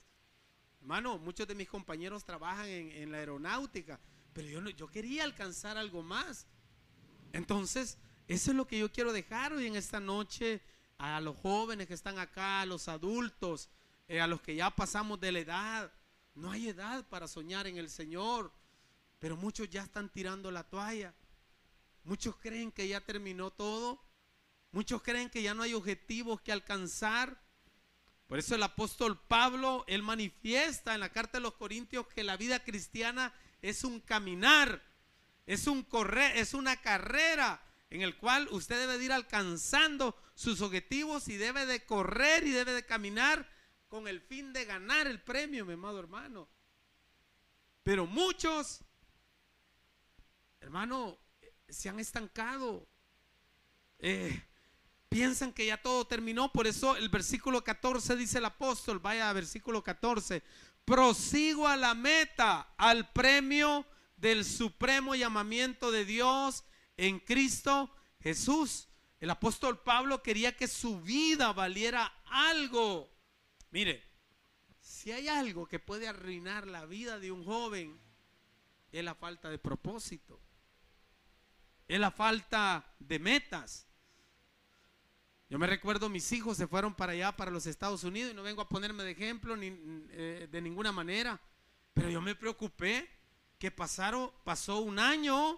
Hermano, 0.79 1.17
muchos 1.17 1.47
de 1.47 1.55
mis 1.55 1.67
compañeros 1.67 2.23
trabajan 2.23 2.67
en, 2.69 3.11
la 3.11 3.17
aeronáutica, 3.17 3.99
pero 4.33 4.47
yo, 4.47 4.61
no, 4.61 4.69
yo 4.69 4.87
quería 4.87 5.23
alcanzar 5.23 5.77
algo 5.77 6.01
más. 6.01 6.47
Entonces, 7.33 7.97
eso 8.27 8.51
es 8.51 8.57
lo 8.57 8.67
que 8.67 8.79
yo 8.79 8.91
quiero 8.91 9.13
dejar 9.13 9.53
hoy 9.53 9.67
en 9.67 9.77
esta 9.77 10.01
noche 10.01 10.61
a 10.97 11.21
los 11.21 11.37
jóvenes 11.37 11.87
que 11.87 11.93
están 11.93 12.19
acá, 12.19 12.61
a 12.61 12.65
los 12.65 12.89
adultos, 12.89 13.69
eh, 14.09 14.19
a 14.19 14.27
los 14.27 14.41
que 14.41 14.55
ya 14.55 14.69
pasamos 14.69 15.19
de 15.21 15.31
la 15.31 15.39
edad. 15.39 15.93
No 16.35 16.51
hay 16.51 16.67
edad 16.67 17.07
para 17.07 17.27
soñar 17.27 17.67
en 17.67 17.77
el 17.77 17.89
Señor, 17.89 18.51
pero 19.19 19.37
muchos 19.37 19.69
ya 19.69 19.81
están 19.83 20.09
tirando 20.09 20.51
la 20.51 20.63
toalla. 20.63 21.13
Muchos 22.03 22.35
creen 22.35 22.71
que 22.71 22.87
ya 22.87 22.99
terminó 22.99 23.49
todo. 23.51 24.03
Muchos 24.71 25.01
creen 25.01 25.29
que 25.29 25.41
ya 25.41 25.53
no 25.53 25.63
hay 25.63 25.73
objetivos 25.73 26.41
que 26.41 26.51
alcanzar. 26.51 27.41
Por 28.27 28.39
eso 28.39 28.55
el 28.55 28.63
apóstol 28.63 29.17
Pablo, 29.27 29.85
él 29.87 30.03
manifiesta 30.03 30.93
en 30.93 30.99
la 30.99 31.13
carta 31.13 31.37
de 31.37 31.43
los 31.43 31.53
Corintios 31.53 32.07
que 32.07 32.25
la 32.25 32.35
vida 32.35 32.61
cristiana 32.61 33.33
es 33.61 33.85
un 33.85 34.01
caminar, 34.01 34.83
es 35.45 35.65
un 35.65 35.83
correr, 35.83 36.35
es 36.35 36.53
una 36.53 36.75
carrera 36.75 37.61
en 37.89 38.01
el 38.01 38.17
cual 38.17 38.47
usted 38.51 38.79
debe 38.79 38.97
de 38.97 39.05
ir 39.05 39.11
alcanzando 39.11 40.15
sus 40.35 40.61
objetivos 40.61 41.27
y 41.27 41.37
debe 41.37 41.65
de 41.65 41.85
correr 41.85 42.45
y 42.45 42.51
debe 42.51 42.73
de 42.73 42.85
caminar 42.85 43.49
con 43.87 44.07
el 44.07 44.21
fin 44.21 44.51
de 44.53 44.65
ganar 44.65 45.07
el 45.07 45.21
premio, 45.21 45.65
mi 45.65 45.73
amado 45.73 45.99
hermano. 45.99 46.49
Pero 47.83 48.05
muchos, 48.05 48.81
hermano, 50.59 51.17
se 51.69 51.87
han 51.87 51.99
estancado. 51.99 52.85
Eh, 53.99 54.43
piensan 55.07 55.53
que 55.53 55.65
ya 55.65 55.81
todo 55.81 56.05
terminó. 56.05 56.51
Por 56.51 56.67
eso 56.67 56.97
el 56.97 57.07
versículo 57.07 57.63
14 57.63 58.17
dice 58.17 58.39
el 58.39 58.45
apóstol, 58.45 58.99
vaya 58.99 59.29
a 59.29 59.33
versículo 59.33 59.81
14, 59.81 60.43
prosigo 60.83 61.67
a 61.67 61.77
la 61.77 61.93
meta, 61.93 62.73
al 62.77 63.09
premio 63.13 63.85
del 64.17 64.43
supremo 64.43 65.15
llamamiento 65.15 65.91
de 65.91 66.03
Dios 66.03 66.65
en 66.97 67.19
Cristo 67.19 67.93
Jesús. 68.19 68.87
El 69.19 69.29
apóstol 69.29 69.81
Pablo 69.81 70.21
quería 70.21 70.55
que 70.55 70.67
su 70.67 70.99
vida 71.01 71.53
valiera 71.53 72.13
algo. 72.25 73.09
Mire, 73.71 74.03
si 74.79 75.11
hay 75.11 75.27
algo 75.27 75.67
que 75.67 75.79
puede 75.79 76.07
arruinar 76.07 76.67
la 76.67 76.85
vida 76.85 77.19
de 77.19 77.31
un 77.31 77.43
joven, 77.43 77.99
es 78.91 79.03
la 79.03 79.15
falta 79.15 79.49
de 79.49 79.57
propósito. 79.57 80.41
Es 81.87 81.99
la 81.99 82.11
falta 82.11 82.95
de 82.99 83.19
metas. 83.19 83.87
Yo 85.49 85.57
me 85.57 85.67
recuerdo, 85.67 86.09
mis 86.09 86.31
hijos 86.33 86.57
se 86.57 86.67
fueron 86.67 86.93
para 86.93 87.13
allá, 87.13 87.35
para 87.35 87.51
los 87.51 87.65
Estados 87.67 88.03
Unidos, 88.03 88.31
y 88.31 88.35
no 88.35 88.43
vengo 88.43 88.61
a 88.61 88.67
ponerme 88.67 89.03
de 89.03 89.11
ejemplo 89.11 89.55
eh, 89.59 90.47
de 90.51 90.61
ninguna 90.61 90.91
manera, 90.91 91.39
pero 91.93 92.09
yo 92.09 92.21
me 92.21 92.35
preocupé 92.35 93.09
que 93.57 93.71
pasaron, 93.71 94.31
pasó 94.43 94.79
un 94.81 94.99
año 94.99 95.57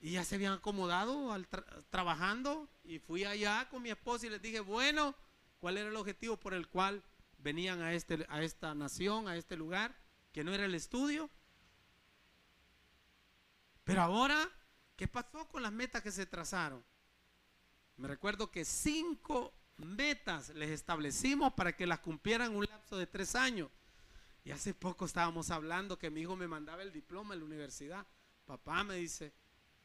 y 0.00 0.12
ya 0.12 0.24
se 0.24 0.36
habían 0.36 0.54
acomodado 0.54 1.32
al 1.32 1.48
trabajando 1.90 2.68
y 2.84 2.98
fui 2.98 3.24
allá 3.24 3.68
con 3.68 3.82
mi 3.82 3.90
esposa 3.90 4.26
y 4.26 4.30
les 4.30 4.42
dije, 4.42 4.60
bueno, 4.60 5.14
¿cuál 5.58 5.78
era 5.78 5.88
el 5.88 5.96
objetivo 5.96 6.36
por 6.36 6.54
el 6.54 6.68
cual 6.68 7.02
venían 7.38 7.80
a, 7.82 7.92
este, 7.94 8.26
a 8.28 8.42
esta 8.42 8.74
nación, 8.74 9.28
a 9.28 9.36
este 9.36 9.56
lugar, 9.56 9.96
que 10.32 10.44
no 10.44 10.52
era 10.52 10.64
el 10.64 10.74
estudio. 10.74 11.30
Pero 13.84 14.02
ahora, 14.02 14.50
¿qué 14.96 15.08
pasó 15.08 15.48
con 15.48 15.62
las 15.62 15.72
metas 15.72 16.02
que 16.02 16.12
se 16.12 16.26
trazaron? 16.26 16.84
Me 17.96 18.08
recuerdo 18.08 18.50
que 18.50 18.64
cinco 18.64 19.54
metas 19.78 20.50
les 20.50 20.70
establecimos 20.70 21.54
para 21.54 21.74
que 21.74 21.86
las 21.86 22.00
cumplieran 22.00 22.54
un 22.54 22.64
lapso 22.64 22.96
de 22.96 23.06
tres 23.06 23.34
años. 23.34 23.70
Y 24.44 24.50
hace 24.50 24.74
poco 24.74 25.06
estábamos 25.06 25.50
hablando 25.50 25.98
que 25.98 26.10
mi 26.10 26.22
hijo 26.22 26.36
me 26.36 26.48
mandaba 26.48 26.82
el 26.82 26.92
diploma 26.92 27.34
en 27.34 27.40
la 27.40 27.46
universidad. 27.46 28.06
Papá 28.44 28.84
me 28.84 28.96
dice, 28.96 29.32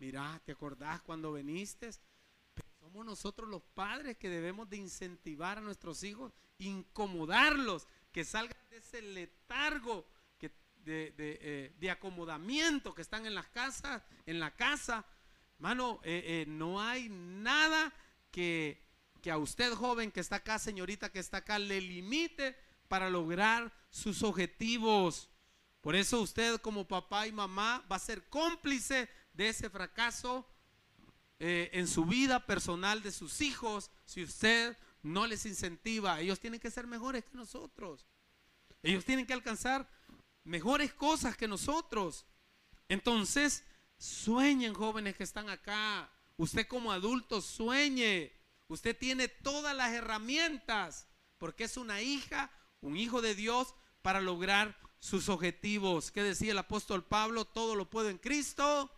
mira, 0.04 0.42
¿te 0.44 0.52
acordás 0.52 1.02
cuando 1.02 1.32
viniste? 1.32 1.90
somos 2.82 3.06
nosotros 3.06 3.50
los 3.50 3.62
padres 3.74 4.18
que 4.18 4.28
debemos 4.28 4.70
de 4.70 4.76
incentivar 4.76 5.58
a 5.58 5.62
nuestros 5.62 6.04
hijos 6.04 6.34
incomodarlos, 6.58 7.88
que 8.12 8.26
salgan 8.26 8.58
de 8.70 8.78
ese 8.78 9.02
letargo 9.02 10.06
eh, 10.86 11.72
de, 11.80 11.90
acomodamiento 11.90 12.94
que 12.94 13.02
están 13.02 13.26
en 13.26 13.34
las 13.34 13.48
casas, 13.48 14.04
en 14.26 14.42
la 14.42 14.52
casa. 14.52 15.06
Mano, 15.60 16.02
eh, 16.04 16.22
eh, 16.26 16.46
no 16.50 16.82
hay 16.82 17.08
nada 17.08 17.94
que, 18.30 18.86
que 19.22 19.32
a 19.32 19.38
usted 19.38 19.74
joven 19.74 20.12
que 20.12 20.20
está 20.20 20.38
acá, 20.38 20.60
señorita 20.60 21.10
que 21.10 21.20
está 21.20 21.38
acá, 21.38 21.58
le 21.58 21.80
limite 21.80 22.58
para 22.90 23.10
lograr 23.10 23.72
sus 23.90 24.22
objetivos. 24.22 25.30
Por 25.80 25.96
eso 25.96 26.20
usted 26.20 26.60
como 26.60 26.88
papá 26.88 27.26
y 27.28 27.32
mamá 27.32 27.86
va 27.90 27.96
a 27.96 28.00
ser 28.00 28.28
cómplice 28.28 29.10
de 29.34 29.50
ese 29.50 29.70
fracaso 29.70 30.48
en 31.40 31.88
su 31.88 32.06
vida 32.06 32.46
personal 32.46 33.04
de 33.04 33.12
sus 33.12 33.42
hijos 33.42 33.92
si 34.06 34.24
usted 34.24 34.78
no 35.02 35.28
les 35.28 35.46
incentiva. 35.46 36.20
Ellos 36.22 36.40
tienen 36.40 36.60
que 36.60 36.72
ser 36.72 36.88
mejores 36.88 37.26
que 37.26 37.36
nosotros. 37.36 38.08
Ellos 38.82 39.04
tienen 39.04 39.26
que 39.26 39.34
alcanzar 39.34 39.90
mejores 40.44 40.94
cosas 40.94 41.36
que 41.36 41.48
nosotros. 41.48 42.26
Entonces, 42.88 43.64
sueñen 43.98 44.74
jóvenes 44.74 45.16
que 45.16 45.24
están 45.24 45.50
acá. 45.50 46.10
Usted 46.38 46.68
como 46.68 46.92
adulto 46.92 47.42
sueñe. 47.42 48.32
Usted 48.68 48.98
tiene 48.98 49.28
todas 49.28 49.76
las 49.76 49.92
herramientas 49.92 51.08
porque 51.38 51.66
es 51.66 51.76
una 51.76 52.02
hija, 52.02 52.52
un 52.82 52.96
hijo 52.96 53.22
de 53.22 53.36
Dios 53.36 53.76
para 54.02 54.22
lograr 54.22 54.78
sus 55.00 55.28
objetivos. 55.28 56.12
¿Qué 56.12 56.24
decía 56.24 56.54
el 56.54 56.58
apóstol 56.58 57.04
Pablo? 57.04 57.44
Todo 57.46 57.76
lo 57.76 57.90
puedo 57.90 58.10
en 58.10 58.18
Cristo 58.18 58.90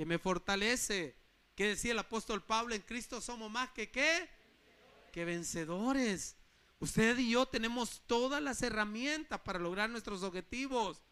que 0.00 0.06
me 0.06 0.18
fortalece. 0.18 1.14
¿Qué 1.54 1.66
decía 1.66 1.92
el 1.92 1.98
apóstol 1.98 2.42
Pablo? 2.42 2.74
En 2.74 2.80
Cristo 2.80 3.20
somos 3.20 3.50
más 3.50 3.68
que 3.72 3.90
qué? 3.90 4.30
que 5.12 5.26
vencedores. 5.26 6.36
Usted 6.78 7.18
y 7.18 7.32
yo 7.32 7.44
tenemos 7.44 8.00
todas 8.06 8.42
las 8.42 8.62
herramientas 8.62 9.38
para 9.40 9.58
lograr 9.58 9.90
nuestros 9.90 10.22
objetivos. 10.22 11.02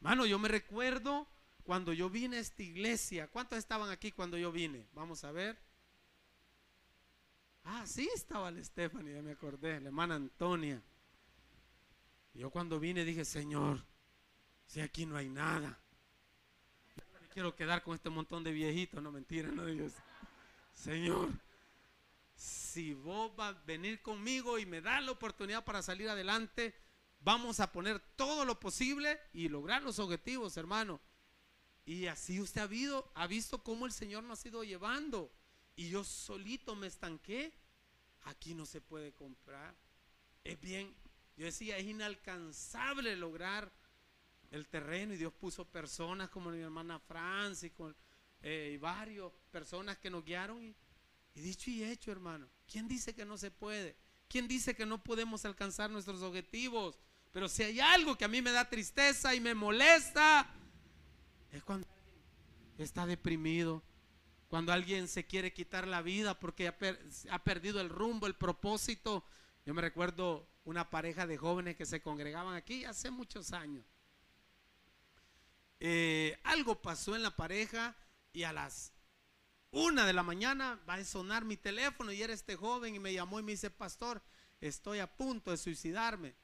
Mano, 0.00 0.26
yo 0.26 0.38
me 0.38 0.48
recuerdo 0.48 1.26
cuando 1.62 1.94
yo 1.94 2.10
vine 2.10 2.36
a 2.36 2.40
esta 2.40 2.62
iglesia. 2.62 3.26
¿Cuántos 3.28 3.56
estaban 3.56 3.88
aquí 3.88 4.12
cuando 4.12 4.36
yo 4.36 4.52
vine? 4.52 4.86
Vamos 4.92 5.24
a 5.24 5.32
ver. 5.32 5.58
Ah, 7.62 7.86
sí 7.86 8.06
estaba 8.14 8.50
la 8.50 8.62
Stephanie, 8.62 9.14
ya 9.14 9.22
me 9.22 9.32
acordé, 9.32 9.80
la 9.80 9.86
hermana 9.86 10.16
Antonia. 10.16 10.82
Yo 12.34 12.50
cuando 12.50 12.78
vine 12.78 13.02
dije, 13.02 13.24
Señor, 13.24 13.82
si 14.66 14.82
aquí 14.82 15.06
no 15.06 15.16
hay 15.16 15.30
nada. 15.30 15.80
Quiero 17.34 17.56
quedar 17.56 17.82
con 17.82 17.96
este 17.96 18.10
montón 18.10 18.44
de 18.44 18.52
viejitos, 18.52 19.02
no 19.02 19.10
mentira, 19.10 19.50
no 19.50 19.66
Dios. 19.66 19.92
Señor, 20.72 21.30
si 22.36 22.94
vos 22.94 23.34
vas 23.34 23.56
a 23.56 23.62
venir 23.66 24.00
conmigo 24.02 24.56
y 24.56 24.66
me 24.66 24.80
das 24.80 25.02
la 25.02 25.10
oportunidad 25.10 25.64
para 25.64 25.82
salir 25.82 26.08
adelante, 26.08 26.72
vamos 27.18 27.58
a 27.58 27.72
poner 27.72 27.98
todo 28.14 28.44
lo 28.44 28.60
posible 28.60 29.18
y 29.32 29.48
lograr 29.48 29.82
los 29.82 29.98
objetivos, 29.98 30.56
hermano. 30.56 31.00
Y 31.84 32.06
así 32.06 32.40
usted 32.40 32.60
ha, 32.60 32.66
visto, 32.68 33.10
ha 33.16 33.26
visto 33.26 33.64
cómo 33.64 33.84
el 33.84 33.92
Señor 33.92 34.22
nos 34.22 34.44
ha 34.44 34.48
ido 34.48 34.62
llevando. 34.62 35.32
Y 35.74 35.90
yo 35.90 36.04
solito 36.04 36.76
me 36.76 36.86
estanqué. 36.86 37.52
Aquí 38.22 38.54
no 38.54 38.64
se 38.64 38.80
puede 38.80 39.12
comprar. 39.12 39.74
Es 40.44 40.60
bien, 40.60 40.94
yo 41.36 41.46
decía, 41.46 41.78
es 41.78 41.84
inalcanzable 41.84 43.16
lograr 43.16 43.72
el 44.54 44.68
terreno 44.68 45.12
y 45.12 45.16
Dios 45.16 45.32
puso 45.32 45.64
personas 45.64 46.30
como 46.30 46.50
mi 46.50 46.60
hermana 46.60 47.00
Francis 47.00 47.72
eh, 48.40 48.72
y 48.74 48.76
varios 48.78 49.32
personas 49.50 49.98
que 49.98 50.08
nos 50.10 50.24
guiaron 50.24 50.62
y 50.62 50.74
dicho 51.34 51.70
y 51.70 51.82
hecho, 51.82 52.12
hermano. 52.12 52.48
¿Quién 52.70 52.86
dice 52.86 53.14
que 53.14 53.24
no 53.24 53.36
se 53.36 53.50
puede? 53.50 53.96
¿Quién 54.28 54.46
dice 54.46 54.76
que 54.76 54.86
no 54.86 55.02
podemos 55.02 55.44
alcanzar 55.44 55.90
nuestros 55.90 56.22
objetivos? 56.22 57.00
Pero 57.32 57.48
si 57.48 57.64
hay 57.64 57.80
algo 57.80 58.16
que 58.16 58.24
a 58.24 58.28
mí 58.28 58.40
me 58.42 58.52
da 58.52 58.68
tristeza 58.68 59.34
y 59.34 59.40
me 59.40 59.54
molesta, 59.54 60.48
es 61.50 61.64
cuando 61.64 61.84
está 62.78 63.06
deprimido, 63.06 63.82
cuando 64.46 64.72
alguien 64.72 65.08
se 65.08 65.26
quiere 65.26 65.52
quitar 65.52 65.88
la 65.88 66.00
vida 66.00 66.38
porque 66.38 66.68
ha, 66.68 67.38
perdido 67.42 67.80
el 67.80 67.88
rumbo, 67.88 68.28
el 68.28 68.36
propósito. 68.36 69.24
Yo 69.66 69.74
me 69.74 69.82
recuerdo 69.82 70.48
una 70.64 70.90
pareja 70.90 71.26
de 71.26 71.36
jóvenes 71.36 71.74
que 71.74 71.86
se 71.86 72.00
congregaban 72.00 72.54
aquí 72.54 72.84
hace 72.84 73.10
muchos 73.10 73.52
años. 73.52 73.84
Eh, 75.86 76.40
algo 76.44 76.80
pasó 76.80 77.14
en 77.14 77.22
la 77.22 77.36
pareja 77.36 77.94
y 78.32 78.44
a 78.44 78.54
las 78.54 78.94
una 79.70 80.06
de 80.06 80.14
la 80.14 80.22
mañana 80.22 80.80
va 80.88 80.94
a 80.94 81.04
sonar 81.04 81.44
mi 81.44 81.58
teléfono 81.58 82.10
y 82.10 82.22
era 82.22 82.32
este 82.32 82.56
joven 82.56 82.94
y 82.94 82.98
me 82.98 83.12
llamó 83.12 83.38
y 83.38 83.42
me 83.42 83.52
dice, 83.52 83.68
pastor, 83.68 84.22
estoy 84.62 85.00
a 85.00 85.14
punto 85.14 85.50
de 85.50 85.58
suicidarme. 85.58 86.36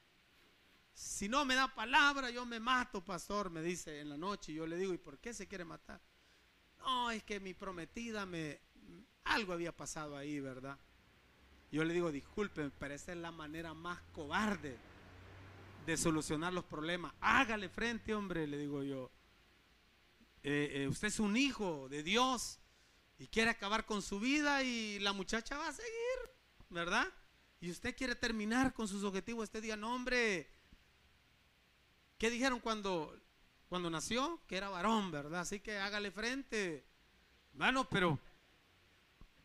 Si 0.93 1.27
no 1.27 1.47
me 1.47 1.55
da 1.55 1.75
palabra, 1.75 2.29
yo 2.29 2.45
me 2.45 2.61
mato, 2.61 3.03
pastor, 3.03 3.49
me 3.49 3.63
dice 3.63 4.01
en 4.01 4.11
la 4.11 4.19
noche. 4.19 4.53
Y 4.53 4.57
yo 4.57 4.67
le 4.67 4.77
digo, 4.77 4.93
¿y 4.93 4.99
por 4.99 5.19
qué 5.19 5.33
se 5.33 5.49
quiere 5.49 5.65
matar? 5.65 6.03
No, 6.81 7.11
es 7.11 7.23
que 7.23 7.41
mi 7.41 7.55
prometida 7.55 8.27
me... 8.27 8.61
Algo 9.25 9.55
había 9.55 9.75
pasado 9.75 10.19
ahí, 10.19 10.39
¿verdad? 10.39 10.77
Yo 11.73 11.83
le 11.85 11.95
digo, 11.95 12.13
disculpen, 12.13 12.71
pero 12.79 12.93
esa 12.93 13.13
es 13.13 13.19
la 13.19 13.33
manera 13.33 13.73
más 13.73 14.03
cobarde 14.13 14.77
de 15.87 15.97
solucionar 15.97 16.53
los 16.53 16.65
problemas. 16.67 17.15
Hágale 17.23 17.71
frente, 17.71 18.15
hombre, 18.15 18.47
le 18.47 18.59
digo 18.59 18.83
yo. 18.83 19.11
Eh, 20.43 20.71
eh, 20.73 20.89
usted 20.89 21.09
es 21.09 21.21
un 21.21 21.37
hijo 21.37 21.89
de 21.91 22.03
Dios 22.03 22.59
y 23.19 23.27
quiere 23.27 23.51
acabar 23.51 23.85
con 23.85 24.01
su 24.01 24.19
vida 24.19 24.63
y 24.63 24.99
la 25.01 25.13
muchacha 25.13 25.59
va 25.59 25.69
a 25.69 25.73
seguir, 25.73 26.31
¿verdad? 26.71 27.07
Y 27.61 27.71
usted 27.71 27.95
quiere 27.95 28.15
terminar 28.15 28.73
con 28.73 28.89
sus 28.89 29.05
objetivos 29.05 29.45
este 29.45 29.61
día. 29.61 29.77
No, 29.77 29.95
hombre. 29.95 30.49
¿Qué 32.17 32.31
dijeron 32.31 32.61
cuando 32.61 33.15
cuando 33.69 33.89
nació, 33.89 34.41
que 34.49 34.57
era 34.57 34.69
varón, 34.69 35.13
¿verdad? 35.13 35.43
Así 35.43 35.61
que 35.61 35.79
hágale 35.79 36.11
frente. 36.11 36.85
Bueno, 37.53 37.89
pero, 37.89 38.19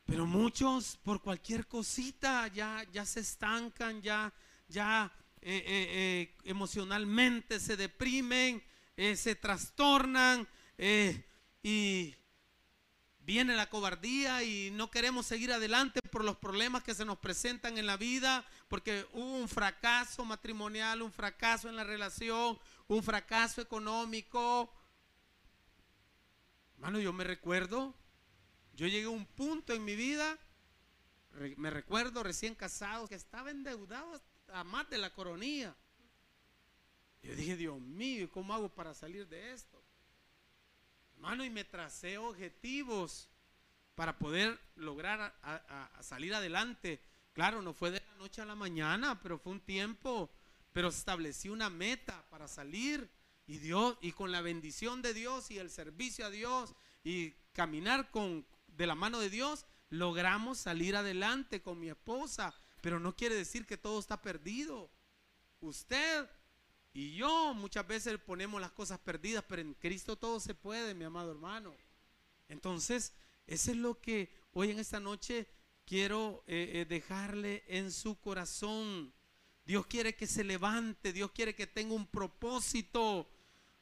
pero 0.05 0.25
muchos 0.25 0.97
por 1.03 1.21
cualquier 1.21 1.67
cosita 1.67 2.47
ya, 2.47 2.83
ya 2.91 3.05
se 3.05 3.19
estancan, 3.19 4.01
ya, 4.01 4.33
ya 4.67 5.11
eh, 5.41 6.35
emocionalmente 6.43 7.59
se 7.59 7.77
deprimen, 7.77 8.63
se 8.95 9.35
trastornan 9.35 10.47
y 10.77 12.15
viene 13.25 13.55
la 13.55 13.69
cobardía 13.69 14.43
y 14.43 14.69
no 14.71 14.91
queremos 14.91 15.25
seguir 15.25 15.51
adelante 15.51 15.99
por 16.11 16.23
los 16.23 16.37
problemas 16.37 16.83
que 16.83 16.93
se 16.93 17.05
nos 17.05 17.17
presentan 17.17 17.77
en 17.77 17.87
la 17.87 17.97
vida, 17.97 18.45
porque 18.67 19.07
hubo 19.13 19.37
un 19.37 19.49
fracaso 19.49 20.23
matrimonial, 20.23 21.01
un 21.01 21.11
fracaso 21.11 21.67
en 21.67 21.75
la 21.75 21.83
relación, 21.83 22.59
un 22.87 23.03
fracaso 23.03 23.61
económico. 23.61 24.71
Hermano, 26.75 26.99
yo 26.99 27.11
me 27.13 27.23
recuerdo, 27.23 27.95
yo 28.73 28.87
llegué 28.87 29.05
a 29.05 29.09
un 29.09 29.25
punto 29.25 29.73
en 29.73 29.83
mi 29.83 29.95
vida, 29.95 30.37
me 31.57 31.69
recuerdo 31.69 32.21
recién 32.21 32.53
casado, 32.53 33.07
que 33.07 33.15
estaba 33.15 33.49
endeudado 33.49 34.21
a 34.53 34.63
más 34.63 34.89
de 34.89 34.99
la 34.99 35.13
coronía. 35.13 35.75
Yo 37.23 37.35
dije, 37.35 37.57
Dios 37.57 37.81
mío, 37.81 38.29
¿cómo 38.29 38.53
hago 38.53 38.69
para 38.69 38.93
salir 38.93 39.27
de 39.27 39.51
esto? 39.53 39.84
Hermano, 41.15 41.43
y 41.43 41.49
me 41.49 41.63
tracé 41.63 42.17
objetivos 42.17 43.29
para 43.95 44.17
poder 44.17 44.59
lograr 44.75 45.33
salir 46.01 46.33
adelante. 46.33 47.01
Claro, 47.33 47.61
no 47.61 47.73
fue 47.73 47.91
de 47.91 48.01
la 48.01 48.15
noche 48.17 48.41
a 48.41 48.45
la 48.45 48.55
mañana, 48.55 49.19
pero 49.21 49.39
fue 49.39 49.53
un 49.53 49.61
tiempo, 49.61 50.29
pero 50.71 50.89
establecí 50.89 51.49
una 51.49 51.69
meta 51.69 52.23
para 52.29 52.47
salir 52.47 53.09
y 53.47 53.57
Dios 53.57 53.97
y 54.01 54.11
con 54.11 54.31
la 54.31 54.41
bendición 54.41 55.01
de 55.01 55.13
Dios 55.13 55.51
y 55.51 55.57
el 55.57 55.69
servicio 55.69 56.25
a 56.25 56.29
Dios 56.29 56.73
y 57.03 57.31
caminar 57.53 58.11
con 58.11 58.45
de 58.67 58.87
la 58.87 58.95
mano 58.95 59.19
de 59.19 59.29
Dios, 59.29 59.65
logramos 59.89 60.57
salir 60.57 60.95
adelante 60.95 61.61
con 61.61 61.79
mi 61.79 61.89
esposa, 61.89 62.53
pero 62.81 62.99
no 62.99 63.15
quiere 63.15 63.35
decir 63.35 63.65
que 63.65 63.77
todo 63.77 63.99
está 63.99 64.21
perdido. 64.21 64.91
Usted 65.61 66.29
y 66.95 67.13
yo 67.13 67.53
muchas 67.53 67.85
veces 67.85 68.17
ponemos 68.19 68.61
las 68.61 68.71
cosas 68.71 68.97
perdidas, 68.99 69.43
pero 69.45 69.61
en 69.61 69.73
Cristo 69.73 70.15
todo 70.15 70.39
se 70.39 70.55
puede, 70.55 70.93
mi 70.93 71.03
amado 71.03 71.29
hermano. 71.29 71.75
Entonces, 72.47 73.11
eso 73.45 73.71
es 73.71 73.77
lo 73.77 73.99
que 73.99 74.33
hoy 74.53 74.71
en 74.71 74.79
esta 74.79 75.01
noche 75.01 75.45
quiero 75.83 76.45
eh, 76.47 76.71
eh, 76.73 76.85
dejarle 76.85 77.65
en 77.67 77.91
su 77.91 78.17
corazón. 78.21 79.13
Dios 79.65 79.85
quiere 79.87 80.15
que 80.15 80.25
se 80.25 80.45
levante, 80.45 81.11
Dios 81.11 81.31
quiere 81.31 81.53
que 81.53 81.67
tenga 81.67 81.93
un 81.93 82.07
propósito. 82.07 83.29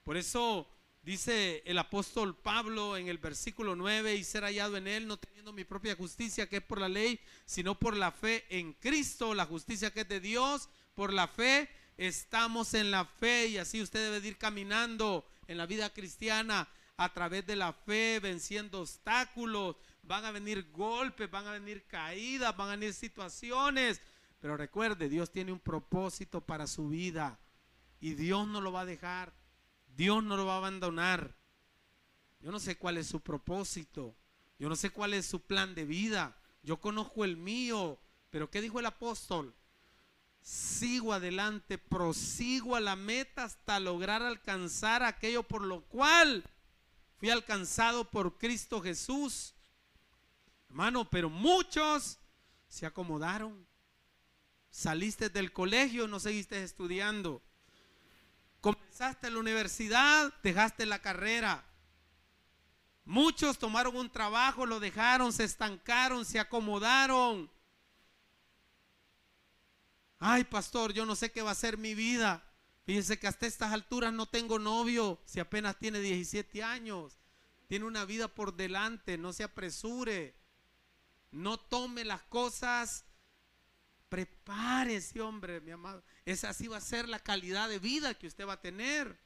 Por 0.02 0.18
eso 0.18 0.68
dice 1.04 1.62
el 1.68 1.78
apóstol 1.78 2.36
Pablo 2.36 2.98
en 2.98 3.10
el 3.10 3.20
versículo 3.20 3.76
9, 3.76 4.16
y 4.16 4.24
ser 4.24 4.44
hallado 4.44 4.76
en 4.76 4.88
él, 4.88 5.06
no 5.06 5.18
teniendo 5.18 5.54
mi 5.54 5.66
propia 5.66 5.96
justicia 5.96 6.50
que 6.50 6.58
es 6.58 6.64
por 6.64 6.82
la 6.82 6.90
ley, 6.90 7.20
sino 7.46 7.78
por 7.78 7.96
la 7.96 8.12
fe 8.12 8.44
en 8.50 8.74
Cristo, 8.74 9.36
la 9.36 9.46
justicia 9.46 9.92
que 9.94 10.02
es 10.02 10.10
de 10.10 10.20
Dios, 10.20 10.68
por 10.96 11.14
la 11.14 11.28
fe 11.28 11.70
estamos 11.98 12.74
en 12.74 12.92
la 12.92 13.06
fe 13.06 13.48
y 13.48 13.58
así 13.58 13.82
usted 13.82 14.12
debe 14.12 14.28
ir 14.28 14.38
caminando 14.38 15.26
en 15.48 15.58
la 15.58 15.66
vida 15.66 15.92
cristiana 15.92 16.68
a 16.98 17.14
través 17.14 17.46
de 17.46 17.56
la 17.56 17.74
fe, 17.74 18.20
venciendo 18.20 18.82
obstáculos. 18.82 19.76
Van 20.04 20.26
a 20.26 20.32
venir 20.32 20.72
golpes, 20.72 21.30
van 21.30 21.48
a 21.48 21.52
venir 21.52 21.86
caídas, 21.86 22.56
van 22.56 22.70
a 22.70 22.72
venir 22.72 22.94
situaciones. 22.94 24.02
Pero 24.40 24.58
recuerde, 24.58 25.08
Dios 25.10 25.32
tiene 25.32 25.52
un 25.52 25.60
propósito 25.60 26.42
para 26.42 26.68
su 26.68 26.90
vida 26.90 27.40
y 28.00 28.16
Dios 28.16 28.48
no 28.48 28.60
lo 28.60 28.72
va 28.72 28.82
a 28.82 28.86
dejar. 28.86 29.34
Dios 29.96 30.24
no 30.24 30.36
lo 30.36 30.46
va 30.46 30.56
a 30.56 30.58
abandonar. 30.58 31.36
Yo 32.42 32.52
no 32.52 32.60
sé 32.60 32.78
cuál 32.78 32.98
es 32.98 33.08
su 33.08 33.22
propósito. 33.22 34.16
Yo 34.60 34.68
no 34.68 34.76
sé 34.76 34.90
cuál 34.90 35.14
es 35.14 35.26
su 35.26 35.42
plan 35.42 35.74
de 35.76 35.86
vida. 35.86 36.38
Yo 36.62 36.80
conozco 36.82 37.24
el 37.24 37.38
mío. 37.38 38.00
Pero 38.30 38.50
¿qué 38.50 38.62
dijo 38.62 38.80
el 38.80 38.86
apóstol? 38.86 39.56
Sigo 40.44 41.14
adelante, 41.14 41.78
prosigo 41.78 42.76
a 42.76 42.82
la 42.82 42.96
meta 42.96 43.46
hasta 43.46 43.80
lograr 43.80 44.22
alcanzar 44.22 45.02
aquello 45.02 45.44
por 45.44 45.64
lo 45.64 45.82
cual 45.86 46.44
fui 47.18 47.30
alcanzado 47.30 48.12
por 48.12 48.38
Cristo 48.38 48.82
Jesús. 48.82 49.56
Hermano, 50.68 51.10
pero 51.10 51.30
muchos 51.30 52.20
se 52.68 52.86
acomodaron. 52.86 53.66
Saliste 54.70 55.30
del 55.30 55.54
colegio, 55.54 56.08
no 56.08 56.20
seguiste 56.20 56.62
estudiando. 56.62 57.42
Comenzaste 58.60 59.30
la 59.30 59.40
universidad, 59.40 60.34
dejaste 60.42 60.86
la 60.86 61.00
carrera. 61.00 61.64
Muchos 63.06 63.60
tomaron 63.60 63.96
un 63.96 64.10
trabajo, 64.10 64.66
lo 64.66 64.80
dejaron, 64.80 65.32
se 65.32 65.44
estancaron, 65.44 66.26
se 66.26 66.40
acomodaron. 66.40 67.53
Ay, 70.26 70.46
pastor, 70.46 70.94
yo 70.94 71.06
no 71.06 71.18
sé 71.18 71.34
qué 71.34 71.42
va 71.42 71.52
a 71.52 71.56
ser 71.56 71.78
mi 71.78 71.96
vida. 71.96 72.42
Fíjese 72.86 73.20
que 73.20 73.28
hasta 73.28 73.46
estas 73.46 73.74
alturas 73.74 74.14
no 74.14 74.26
tengo 74.26 74.58
novio, 74.58 75.20
si 75.26 75.42
apenas 75.42 75.78
tiene 75.78 76.00
17 76.00 76.64
años. 76.64 77.20
Tiene 77.68 77.84
una 77.84 78.06
vida 78.06 78.30
por 78.30 78.56
delante, 78.56 79.18
no 79.18 79.34
se 79.34 79.44
apresure. 79.44 80.34
No 81.32 81.60
tome 81.60 82.06
las 82.06 82.22
cosas. 82.24 83.04
Prepárese, 84.08 85.20
hombre, 85.20 85.60
mi 85.60 85.72
amado. 85.72 86.02
Esa 86.24 86.52
así 86.52 86.70
va 86.70 86.78
a 86.78 86.82
ser 86.82 87.10
la 87.10 87.20
calidad 87.20 87.68
de 87.68 87.80
vida 87.80 88.14
que 88.14 88.28
usted 88.28 88.48
va 88.48 88.54
a 88.54 88.62
tener. 88.62 89.20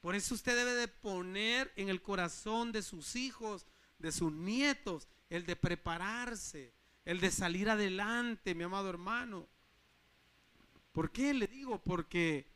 Por 0.00 0.16
eso 0.16 0.34
usted 0.34 0.56
debe 0.56 0.72
de 0.72 0.88
poner 0.88 1.72
en 1.76 1.88
el 1.88 2.02
corazón 2.02 2.72
de 2.72 2.82
sus 2.82 3.14
hijos, 3.14 3.64
de 4.00 4.10
sus 4.10 4.32
nietos, 4.32 5.06
el 5.30 5.46
de 5.46 5.54
prepararse, 5.54 6.74
el 7.04 7.20
de 7.20 7.30
salir 7.30 7.70
adelante, 7.70 8.56
mi 8.56 8.64
amado 8.64 8.90
hermano. 8.90 9.48
¿Por 10.96 11.12
qué 11.12 11.34
le 11.34 11.46
digo? 11.46 11.78
Porque 11.78 12.50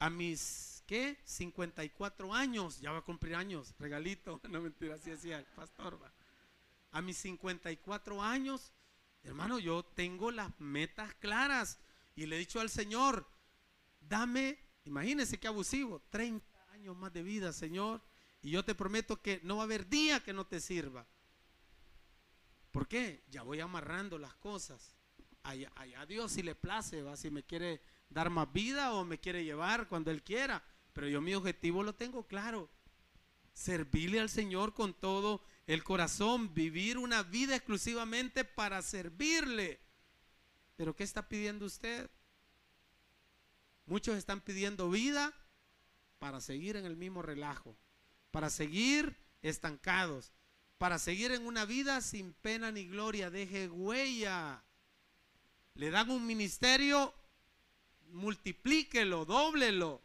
a 0.00 0.10
mis, 0.10 0.82
¿qué? 0.84 1.16
54 1.22 2.34
años, 2.34 2.80
ya 2.80 2.90
va 2.90 2.98
a 2.98 3.04
cumplir 3.04 3.36
años, 3.36 3.72
regalito, 3.78 4.40
no 4.50 4.60
mentira, 4.60 4.96
así 4.96 5.10
decía 5.10 5.38
el 5.38 5.44
pastor. 5.44 6.00
A 6.90 7.00
mis 7.00 7.16
54 7.18 8.20
años, 8.20 8.72
hermano, 9.22 9.60
yo 9.60 9.84
tengo 9.84 10.32
las 10.32 10.50
metas 10.58 11.14
claras 11.20 11.78
y 12.16 12.26
le 12.26 12.34
he 12.34 12.40
dicho 12.40 12.58
al 12.58 12.68
Señor, 12.68 13.28
dame, 14.00 14.58
imagínese 14.86 15.38
qué 15.38 15.46
abusivo, 15.46 16.02
30 16.10 16.72
años 16.72 16.96
más 16.96 17.12
de 17.12 17.22
vida, 17.22 17.52
Señor, 17.52 18.02
y 18.42 18.50
yo 18.50 18.64
te 18.64 18.74
prometo 18.74 19.22
que 19.22 19.38
no 19.44 19.58
va 19.58 19.62
a 19.62 19.66
haber 19.66 19.88
día 19.88 20.18
que 20.18 20.32
no 20.32 20.48
te 20.48 20.60
sirva. 20.60 21.06
¿Por 22.72 22.88
qué? 22.88 23.22
Ya 23.30 23.44
voy 23.44 23.60
amarrando 23.60 24.18
las 24.18 24.34
cosas 24.34 24.96
a 25.44 26.06
Dios 26.06 26.32
si 26.32 26.42
le 26.42 26.54
place, 26.54 27.02
¿va? 27.02 27.16
si 27.16 27.30
me 27.30 27.42
quiere 27.42 27.80
dar 28.08 28.30
más 28.30 28.52
vida 28.52 28.94
o 28.94 29.04
me 29.04 29.18
quiere 29.18 29.44
llevar 29.44 29.88
cuando 29.88 30.10
Él 30.10 30.22
quiera. 30.22 30.62
Pero 30.92 31.08
yo 31.08 31.20
mi 31.20 31.34
objetivo 31.34 31.82
lo 31.82 31.94
tengo 31.94 32.26
claro. 32.26 32.70
Servirle 33.52 34.20
al 34.20 34.30
Señor 34.30 34.74
con 34.74 34.94
todo 34.94 35.44
el 35.66 35.84
corazón, 35.84 36.52
vivir 36.54 36.98
una 36.98 37.22
vida 37.22 37.56
exclusivamente 37.56 38.44
para 38.44 38.82
servirle. 38.82 39.80
Pero 40.76 40.96
¿qué 40.96 41.04
está 41.04 41.28
pidiendo 41.28 41.66
usted? 41.66 42.10
Muchos 43.86 44.16
están 44.16 44.40
pidiendo 44.40 44.90
vida 44.90 45.32
para 46.18 46.40
seguir 46.40 46.76
en 46.76 46.86
el 46.86 46.96
mismo 46.96 47.22
relajo, 47.22 47.76
para 48.30 48.50
seguir 48.50 49.16
estancados, 49.42 50.32
para 50.78 50.98
seguir 50.98 51.32
en 51.32 51.46
una 51.46 51.64
vida 51.64 52.00
sin 52.00 52.32
pena 52.32 52.72
ni 52.72 52.86
gloria, 52.86 53.30
deje 53.30 53.68
huella. 53.68 54.63
Le 55.74 55.90
dan 55.90 56.10
un 56.10 56.24
ministerio, 56.26 57.14
multiplíquelo, 58.10 59.24
dóblelo. 59.24 60.02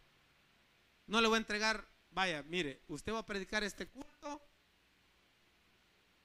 No 1.08 1.21
le 1.21 1.27
voy 1.27 1.36
a 1.36 1.39
entregar, 1.39 1.88
vaya, 2.12 2.43
mire, 2.43 2.82
usted 2.88 3.13
va 3.13 3.19
a 3.19 3.25
predicar 3.25 3.63
este 3.63 3.88
culto 3.88 4.41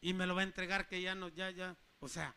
y 0.00 0.12
me 0.12 0.26
lo 0.26 0.35
va 0.35 0.42
a 0.42 0.44
entregar 0.44 0.87
que 0.87 1.00
ya 1.00 1.14
no, 1.14 1.28
ya, 1.28 1.50
ya, 1.50 1.76
o 1.98 2.09
sea, 2.09 2.37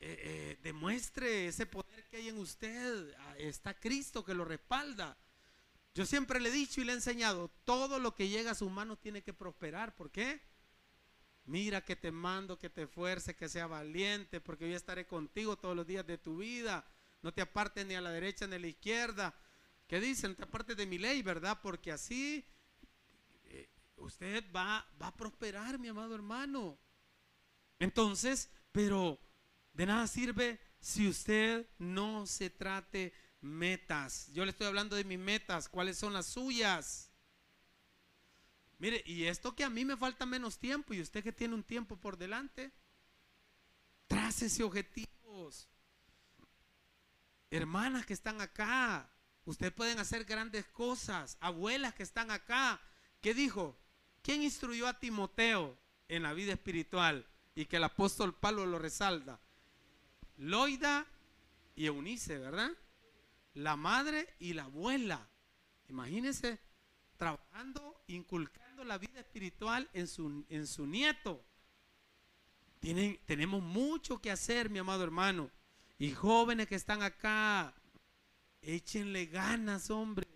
eh, 0.00 0.16
eh, 0.20 0.58
demuestre 0.62 1.48
ese 1.48 1.66
poder 1.66 2.08
que 2.08 2.18
hay 2.18 2.28
en 2.28 2.38
usted. 2.38 3.14
Ah, 3.18 3.34
está 3.38 3.74
Cristo 3.78 4.24
que 4.24 4.34
lo 4.34 4.44
respalda. 4.44 5.16
Yo 5.94 6.06
siempre 6.06 6.40
le 6.40 6.50
he 6.50 6.52
dicho 6.52 6.80
y 6.80 6.84
le 6.84 6.92
he 6.92 6.94
enseñado, 6.94 7.50
todo 7.64 7.98
lo 7.98 8.14
que 8.14 8.28
llega 8.28 8.52
a 8.52 8.54
sus 8.54 8.70
manos 8.70 9.00
tiene 9.00 9.22
que 9.22 9.32
prosperar. 9.32 9.96
¿Por 9.96 10.10
qué? 10.10 10.40
Mira 11.48 11.82
que 11.82 11.96
te 11.96 12.12
mando, 12.12 12.58
que 12.58 12.68
te 12.68 12.82
esfuerce, 12.82 13.34
que 13.34 13.48
sea 13.48 13.66
valiente, 13.66 14.38
porque 14.38 14.68
yo 14.68 14.76
estaré 14.76 15.06
contigo 15.06 15.56
todos 15.56 15.74
los 15.74 15.86
días 15.86 16.06
de 16.06 16.18
tu 16.18 16.36
vida. 16.36 16.84
No 17.22 17.32
te 17.32 17.40
apartes 17.40 17.86
ni 17.86 17.94
a 17.94 18.02
la 18.02 18.10
derecha 18.10 18.46
ni 18.46 18.56
a 18.56 18.58
la 18.58 18.66
izquierda. 18.66 19.34
¿Qué 19.86 19.98
dicen? 19.98 20.36
Te 20.36 20.42
apartes 20.42 20.76
de 20.76 20.84
mi 20.84 20.98
ley, 20.98 21.22
¿verdad? 21.22 21.58
Porque 21.62 21.90
así 21.90 22.44
eh, 23.46 23.66
usted 23.96 24.44
va, 24.54 24.86
va 25.00 25.06
a 25.06 25.16
prosperar, 25.16 25.78
mi 25.78 25.88
amado 25.88 26.14
hermano. 26.14 26.78
Entonces, 27.78 28.50
pero 28.70 29.18
de 29.72 29.86
nada 29.86 30.06
sirve 30.06 30.60
si 30.80 31.08
usted 31.08 31.66
no 31.78 32.26
se 32.26 32.50
trate 32.50 33.14
metas. 33.40 34.30
Yo 34.34 34.44
le 34.44 34.50
estoy 34.50 34.66
hablando 34.66 34.96
de 34.96 35.04
mis 35.04 35.18
metas, 35.18 35.66
cuáles 35.66 35.96
son 35.96 36.12
las 36.12 36.26
suyas. 36.26 37.07
Mire, 38.78 39.02
y 39.06 39.24
esto 39.24 39.54
que 39.54 39.64
a 39.64 39.70
mí 39.70 39.84
me 39.84 39.96
falta 39.96 40.24
menos 40.24 40.58
tiempo 40.58 40.94
y 40.94 41.00
usted 41.00 41.22
que 41.22 41.32
tiene 41.32 41.54
un 41.54 41.64
tiempo 41.64 41.96
por 41.96 42.16
delante, 42.16 42.72
ese 44.42 44.62
objetivos. 44.62 45.68
Hermanas 47.50 48.06
que 48.06 48.12
están 48.12 48.40
acá, 48.40 49.10
ustedes 49.44 49.72
pueden 49.72 49.98
hacer 49.98 50.24
grandes 50.24 50.66
cosas. 50.66 51.36
Abuelas 51.40 51.94
que 51.94 52.02
están 52.02 52.30
acá, 52.30 52.80
¿qué 53.20 53.34
dijo? 53.34 53.76
¿Quién 54.22 54.42
instruyó 54.42 54.86
a 54.86 54.98
Timoteo 54.98 55.78
en 56.08 56.22
la 56.22 56.34
vida 56.34 56.52
espiritual? 56.52 57.26
Y 57.54 57.66
que 57.66 57.76
el 57.76 57.84
apóstol 57.84 58.34
Pablo 58.34 58.66
lo 58.66 58.78
resalta. 58.78 59.40
Loida 60.36 61.06
y 61.74 61.86
Eunice, 61.86 62.38
¿verdad? 62.38 62.70
La 63.54 63.76
madre 63.76 64.34
y 64.38 64.52
la 64.52 64.64
abuela. 64.64 65.28
Imagínense 65.88 66.60
trabajando, 67.18 68.02
inculcando 68.06 68.84
la 68.84 68.96
vida 68.96 69.20
espiritual 69.20 69.90
en 69.92 70.06
su, 70.06 70.46
en 70.48 70.66
su 70.66 70.86
nieto. 70.86 71.44
Tienen, 72.80 73.18
tenemos 73.26 73.62
mucho 73.62 74.20
que 74.20 74.30
hacer, 74.30 74.70
mi 74.70 74.78
amado 74.78 75.04
hermano. 75.04 75.50
Y 75.98 76.12
jóvenes 76.12 76.68
que 76.68 76.76
están 76.76 77.02
acá, 77.02 77.74
échenle 78.62 79.26
ganas, 79.26 79.90
hombre. 79.90 80.26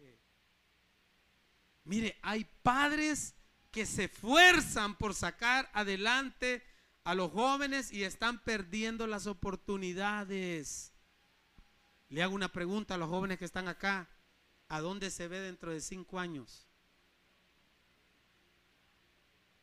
Mire, 1.84 2.18
hay 2.22 2.44
padres 2.62 3.34
que 3.70 3.86
se 3.86 4.04
esfuerzan 4.04 4.96
por 4.96 5.14
sacar 5.14 5.70
adelante 5.72 6.62
a 7.04 7.14
los 7.14 7.32
jóvenes 7.32 7.92
y 7.92 8.04
están 8.04 8.42
perdiendo 8.42 9.06
las 9.06 9.26
oportunidades. 9.26 10.92
Le 12.08 12.22
hago 12.22 12.34
una 12.34 12.52
pregunta 12.52 12.94
a 12.94 12.98
los 12.98 13.08
jóvenes 13.08 13.38
que 13.38 13.44
están 13.44 13.68
acá. 13.68 14.08
¿A 14.68 14.80
dónde 14.80 15.10
se 15.10 15.28
ve 15.28 15.40
dentro 15.40 15.70
de 15.70 15.80
cinco 15.80 16.18
años? 16.18 16.66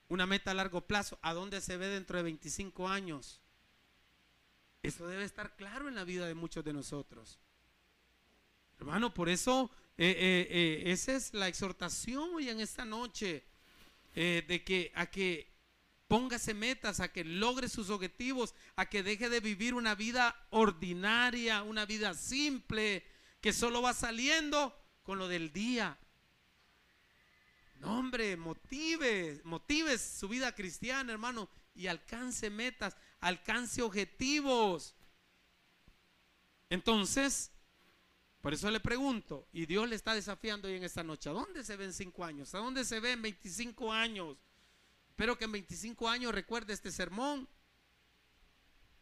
Una 0.09 0.25
meta 0.25 0.51
a 0.51 0.53
largo 0.53 0.85
plazo. 0.85 1.17
¿A 1.21 1.33
dónde 1.33 1.61
se 1.61 1.77
ve 1.77 1.87
dentro 1.87 2.17
de 2.17 2.23
25 2.23 2.89
años? 2.89 3.39
Eso 4.83 5.07
debe 5.07 5.23
estar 5.23 5.55
claro 5.55 5.87
en 5.87 5.95
la 5.95 6.03
vida 6.03 6.27
de 6.27 6.35
muchos 6.35 6.63
de 6.63 6.73
nosotros. 6.73 7.39
Hermano, 8.79 9.13
por 9.13 9.27
eso 9.27 9.69
eh, 9.97 10.15
eh, 10.17 10.47
eh, 10.49 10.91
esa 10.91 11.13
es 11.13 11.33
la 11.33 11.49
exhortación 11.49 12.35
hoy 12.35 12.49
en 12.49 12.59
esta 12.59 12.85
noche. 12.85 13.45
de 14.15 14.63
que 14.65 14.91
a 14.95 15.05
que 15.05 15.47
póngase 16.07 16.53
metas, 16.53 16.99
a 16.99 17.11
que 17.11 17.23
logre 17.23 17.69
sus 17.69 17.89
objetivos, 17.89 18.53
a 18.75 18.87
que 18.87 19.03
deje 19.03 19.29
de 19.29 19.39
vivir 19.39 19.73
una 19.73 19.95
vida 19.95 20.35
ordinaria, 20.49 21.63
una 21.63 21.85
vida 21.85 22.13
simple, 22.15 23.05
que 23.39 23.53
solo 23.53 23.81
va 23.81 23.93
saliendo 23.93 24.75
con 25.03 25.19
lo 25.19 25.27
del 25.27 25.53
día. 25.53 25.97
No, 27.79 27.97
hombre, 27.97 28.35
motive, 28.35 29.41
motive 29.45 29.97
su 29.97 30.27
vida 30.27 30.53
cristiana, 30.53 31.13
hermano, 31.13 31.49
y 31.73 31.87
alcance 31.87 32.49
metas, 32.49 32.95
alcance 33.21 33.81
objetivos. 33.81 34.95
Entonces, 36.69 37.51
por 38.41 38.53
eso 38.53 38.69
le 38.69 38.81
pregunto, 38.81 39.47
y 39.53 39.65
Dios 39.65 39.87
le 39.87 39.95
está 39.95 40.13
desafiando 40.13 40.67
hoy 40.67 40.75
en 40.75 40.83
esta 40.83 41.03
noche, 41.03 41.29
¿a 41.29 41.33
dónde 41.33 41.63
se 41.63 41.77
ven 41.77 41.93
cinco 41.93 42.25
años? 42.25 42.53
¿A 42.53 42.59
dónde 42.59 42.83
se 42.83 42.99
ven 42.99 43.21
25 43.21 43.93
años? 43.93 44.37
Espero 45.07 45.37
que 45.37 45.45
en 45.45 45.53
25 45.53 46.07
años 46.09 46.33
recuerde 46.33 46.73
este 46.73 46.91
sermón. 46.91 47.47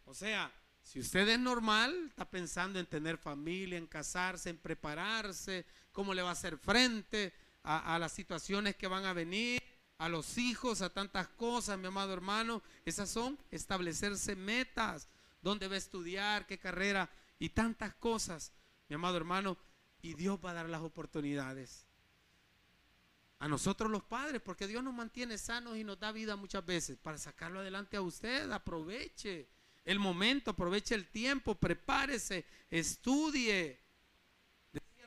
O 0.05 0.13
sea, 0.13 0.51
si 0.83 0.99
usted 0.99 1.27
es 1.27 1.39
normal, 1.39 2.07
está 2.09 2.29
pensando 2.29 2.79
en 2.79 2.85
tener 2.85 3.17
familia, 3.17 3.77
en 3.77 3.87
casarse, 3.87 4.51
en 4.51 4.57
prepararse, 4.57 5.65
cómo 5.91 6.13
le 6.13 6.21
va 6.21 6.29
a 6.29 6.33
hacer 6.33 6.57
frente 6.57 7.33
a, 7.67 7.99
las 7.99 8.13
situaciones 8.13 8.75
que 8.75 8.87
van 8.87 9.05
a 9.05 9.13
venir, 9.13 9.61
a 9.97 10.07
los 10.07 10.37
hijos, 10.37 10.81
a 10.81 10.89
tantas 10.89 11.27
cosas, 11.27 11.77
mi 11.77 11.87
amado 11.87 12.13
hermano. 12.13 12.63
Esas 12.85 13.09
son 13.09 13.37
establecerse 13.51 14.35
metas, 14.35 15.09
dónde 15.41 15.67
va 15.67 15.75
a 15.75 15.79
estudiar, 15.79 16.47
qué 16.47 16.57
carrera 16.57 17.09
y 17.39 17.49
tantas 17.49 17.93
cosas, 17.95 18.53
mi 18.87 18.95
amado 18.95 19.17
hermano. 19.17 19.57
Y 20.01 20.13
Dios 20.13 20.39
va 20.43 20.51
a 20.51 20.53
dar 20.53 20.69
las 20.69 20.81
oportunidades 20.81 21.87
a 23.39 23.47
nosotros 23.47 23.91
los 23.91 24.03
padres, 24.03 24.41
porque 24.41 24.67
Dios 24.67 24.83
nos 24.83 24.93
mantiene 24.93 25.37
sanos 25.37 25.77
y 25.77 25.83
nos 25.83 25.99
da 25.99 26.11
vida 26.11 26.35
muchas 26.35 26.65
veces. 26.65 26.97
Para 26.97 27.17
sacarlo 27.17 27.59
adelante 27.59 27.97
a 27.97 28.01
usted, 28.01 28.49
aproveche 28.51 29.49
el 29.83 29.99
momento, 29.99 30.51
aproveche 30.51 30.95
el 30.95 31.07
tiempo, 31.09 31.55
prepárese, 31.55 32.45
estudie. 32.69 33.86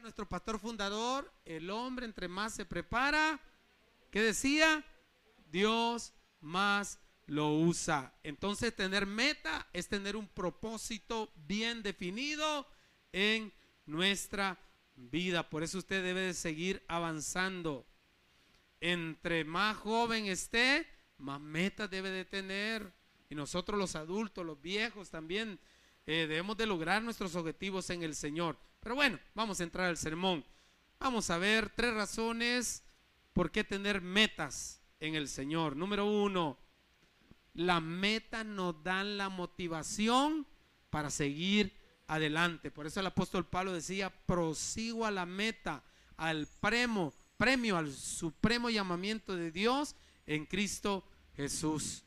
Nuestro 0.03 0.29
pastor 0.29 0.59
fundador, 0.59 1.31
el 1.45 1.69
hombre 1.71 2.07
entre 2.07 2.27
más 2.27 2.55
se 2.55 2.65
prepara, 2.65 3.39
¿qué 4.11 4.23
decía? 4.23 4.85
Dios 5.51 6.15
más 6.41 6.99
lo 7.27 7.53
usa. 7.53 8.15
Entonces 8.23 8.75
tener 8.75 9.07
meta 9.07 9.67
es 9.73 9.89
tener 9.89 10.17
un 10.17 10.27
propósito 10.27 11.31
bien 11.47 11.83
definido 11.83 12.67
en 13.13 13.53
nuestra 13.85 14.59
vida. 14.97 15.49
Por 15.51 15.63
eso 15.63 15.79
usted 15.79 16.03
debe 16.03 16.21
de 16.21 16.35
seguir 16.35 16.83
avanzando 16.89 17.87
entre 18.81 19.45
más 19.45 19.77
joven 19.77 20.27
esté, 20.27 20.87
más 21.19 21.41
metas 21.41 21.91
debe 21.91 22.11
de 22.11 22.25
tener. 22.25 22.93
Y 23.29 23.35
nosotros 23.35 23.79
los 23.79 23.95
adultos, 23.95 24.45
los 24.45 24.61
viejos 24.61 25.11
también, 25.11 25.61
eh, 26.07 26.27
debemos 26.27 26.57
de 26.57 26.67
lograr 26.67 27.03
nuestros 27.03 27.35
objetivos 27.37 27.91
en 27.91 28.03
el 28.03 28.15
Señor. 28.15 28.59
Pero 28.81 28.95
bueno, 28.95 29.19
vamos 29.35 29.61
a 29.61 29.65
entrar 29.65 29.89
al 29.89 29.97
sermón. 29.97 30.45
Vamos 30.99 31.31
a 31.31 31.39
ver 31.39 31.71
tres 31.71 31.95
razones 31.95 32.83
por 33.33 33.51
qué 33.51 33.65
tener 33.65 34.01
metas 34.01 34.81
en 35.01 35.15
el 35.15 35.29
Señor. 35.29 35.77
Número 35.77 36.07
uno, 36.07 36.59
la 37.55 37.81
meta 37.81 38.45
nos 38.45 38.83
dan 38.83 39.17
la 39.17 39.29
motivación 39.29 40.47
para 40.91 41.11
seguir 41.11 41.75
adelante. 42.07 42.71
Por 42.71 42.87
eso 42.87 43.01
el 43.01 43.07
apóstol 43.07 43.47
Pablo 43.47 43.73
decía, 43.73 44.11
prosigo 44.11 45.07
a 45.07 45.11
la 45.11 45.27
meta, 45.27 45.83
al 46.17 46.47
premo, 46.61 47.13
premio 47.37 47.77
al 47.77 47.93
supremo 47.93 48.69
llamamiento 48.69 49.37
de 49.37 49.51
Dios 49.51 49.95
en 50.27 50.47
Cristo 50.47 51.05
Jesús. 51.37 52.03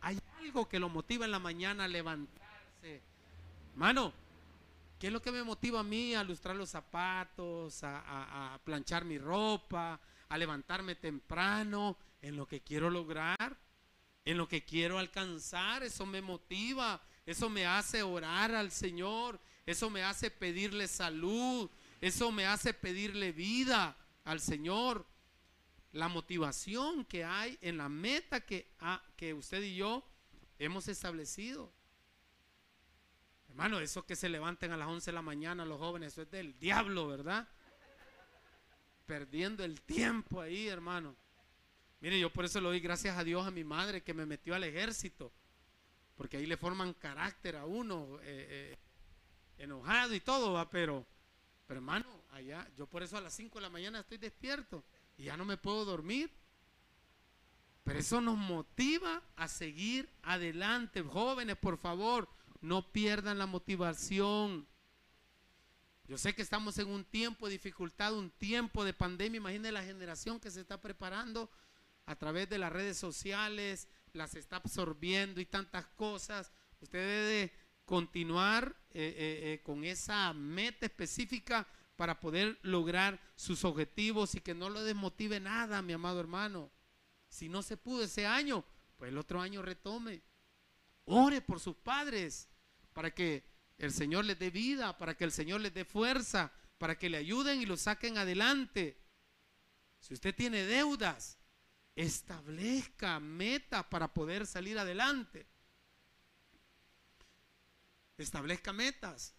Hay 0.00 0.18
algo 0.38 0.68
que 0.68 0.80
lo 0.80 0.88
motiva 0.88 1.24
en 1.24 1.32
la 1.32 1.38
mañana 1.38 1.84
a 1.84 1.88
levantarse. 1.88 3.02
Mano, 3.74 4.12
¿qué 4.98 5.06
es 5.06 5.12
lo 5.12 5.22
que 5.22 5.32
me 5.32 5.44
motiva 5.44 5.80
a 5.80 5.84
mí 5.84 6.14
a 6.14 6.24
lustrar 6.24 6.56
los 6.56 6.70
zapatos, 6.70 7.80
a, 7.82 8.58
planchar 8.64 9.04
mi 9.04 9.18
ropa, 9.18 10.00
a 10.28 10.38
levantarme 10.38 10.96
temprano 10.96 11.96
en 12.20 12.36
lo 12.36 12.46
que 12.46 12.60
quiero 12.60 12.90
lograr, 12.90 13.56
en 14.24 14.36
lo 14.36 14.48
que 14.48 14.64
quiero 14.64 14.98
alcanzar? 14.98 15.82
Eso 15.82 16.04
me 16.04 16.20
motiva, 16.20 17.00
eso 17.24 17.48
me 17.48 17.64
hace 17.64 18.02
orar 18.02 18.54
al 18.54 18.72
Señor, 18.72 19.40
eso 19.66 19.88
me 19.88 20.02
hace 20.02 20.30
pedirle 20.30 20.88
salud, 20.88 21.70
eso 22.00 22.32
me 22.32 22.46
hace 22.46 22.74
pedirle 22.74 23.32
vida 23.32 23.96
al 24.24 24.40
Señor, 24.40 25.06
la 25.92 26.08
motivación 26.08 27.04
que 27.04 27.24
hay 27.24 27.56
en 27.60 27.78
la 27.78 27.88
meta 27.88 28.40
que, 28.40 28.70
que 29.16 29.32
usted 29.32 29.62
y 29.62 29.76
yo 29.76 30.04
hemos 30.58 30.88
establecido. 30.88 31.72
Hermano, 33.48 33.80
eso 33.80 34.04
que 34.04 34.14
se 34.14 34.28
levanten 34.28 34.72
a 34.72 34.76
las 34.76 34.88
11 34.88 35.10
de 35.10 35.14
la 35.14 35.22
mañana 35.22 35.64
los 35.64 35.78
jóvenes, 35.78 36.12
eso 36.12 36.22
es 36.22 36.30
del 36.30 36.58
diablo, 36.58 37.08
¿verdad? 37.08 37.48
Perdiendo 39.06 39.64
el 39.64 39.80
tiempo 39.80 40.40
ahí, 40.40 40.68
hermano. 40.68 41.16
Mire, 42.00 42.20
yo 42.20 42.30
por 42.30 42.44
eso 42.44 42.60
le 42.60 42.68
doy 42.68 42.80
gracias 42.80 43.16
a 43.16 43.24
Dios 43.24 43.46
a 43.46 43.50
mi 43.50 43.64
madre 43.64 44.02
que 44.02 44.14
me 44.14 44.26
metió 44.26 44.54
al 44.54 44.64
ejército, 44.64 45.32
porque 46.14 46.36
ahí 46.36 46.46
le 46.46 46.56
forman 46.56 46.94
carácter 46.94 47.56
a 47.56 47.64
uno, 47.64 48.18
eh, 48.22 48.76
eh, 48.76 48.78
enojado 49.58 50.14
y 50.14 50.20
todo, 50.20 50.52
¿va? 50.52 50.70
Pero, 50.70 51.04
pero 51.66 51.78
hermano, 51.78 52.06
allá, 52.30 52.68
yo 52.76 52.86
por 52.86 53.02
eso 53.02 53.16
a 53.16 53.20
las 53.20 53.34
5 53.34 53.58
de 53.58 53.62
la 53.62 53.70
mañana 53.70 54.00
estoy 54.00 54.18
despierto 54.18 54.84
y 55.16 55.24
ya 55.24 55.36
no 55.36 55.44
me 55.44 55.56
puedo 55.56 55.84
dormir. 55.84 56.30
Pero 57.82 57.98
eso 57.98 58.20
nos 58.20 58.36
motiva 58.36 59.22
a 59.34 59.48
seguir 59.48 60.08
adelante. 60.22 61.02
Jóvenes, 61.02 61.56
por 61.56 61.78
favor, 61.78 62.28
no 62.60 62.92
pierdan 62.92 63.38
la 63.38 63.46
motivación. 63.46 64.66
Yo 66.06 66.16
sé 66.16 66.34
que 66.34 66.42
estamos 66.42 66.78
en 66.78 66.88
un 66.88 67.04
tiempo 67.04 67.46
de 67.46 67.52
dificultad, 67.52 68.14
un 68.14 68.30
tiempo 68.30 68.84
de 68.84 68.94
pandemia. 68.94 69.38
Imagínense 69.38 69.72
la 69.72 69.84
generación 69.84 70.40
que 70.40 70.50
se 70.50 70.60
está 70.60 70.80
preparando 70.80 71.50
a 72.06 72.16
través 72.16 72.48
de 72.48 72.58
las 72.58 72.72
redes 72.72 72.96
sociales, 72.96 73.88
las 74.14 74.34
está 74.34 74.56
absorbiendo 74.56 75.40
y 75.40 75.46
tantas 75.46 75.86
cosas. 75.88 76.50
Usted 76.80 76.98
debe 76.98 77.52
continuar 77.84 78.74
eh, 78.90 79.02
eh, 79.16 79.52
eh, 79.52 79.62
con 79.62 79.84
esa 79.84 80.32
meta 80.32 80.86
específica 80.86 81.66
para 81.96 82.20
poder 82.20 82.58
lograr 82.62 83.20
sus 83.34 83.64
objetivos 83.64 84.34
y 84.34 84.40
que 84.40 84.54
no 84.54 84.70
lo 84.70 84.84
desmotive 84.84 85.40
nada, 85.40 85.82
mi 85.82 85.92
amado 85.92 86.20
hermano. 86.20 86.70
Si 87.28 87.48
no 87.48 87.62
se 87.62 87.76
pudo 87.76 88.04
ese 88.04 88.26
año, 88.26 88.64
pues 88.96 89.10
el 89.10 89.18
otro 89.18 89.40
año 89.40 89.62
retome. 89.62 90.22
Ore 91.10 91.40
por 91.40 91.58
sus 91.58 91.76
padres 91.76 92.48
para 92.92 93.14
que 93.14 93.44
el 93.78 93.92
Señor 93.92 94.24
les 94.24 94.38
dé 94.38 94.50
vida, 94.50 94.96
para 94.98 95.16
que 95.16 95.24
el 95.24 95.32
Señor 95.32 95.60
les 95.60 95.72
dé 95.72 95.84
fuerza, 95.84 96.52
para 96.76 96.98
que 96.98 97.08
le 97.08 97.16
ayuden 97.16 97.62
y 97.62 97.66
lo 97.66 97.76
saquen 97.76 98.18
adelante. 98.18 98.98
Si 100.00 100.14
usted 100.14 100.34
tiene 100.34 100.64
deudas, 100.64 101.38
establezca 101.94 103.20
metas 103.20 103.84
para 103.86 104.12
poder 104.12 104.46
salir 104.46 104.78
adelante. 104.78 105.46
Establezca 108.18 108.72
metas. 108.72 109.34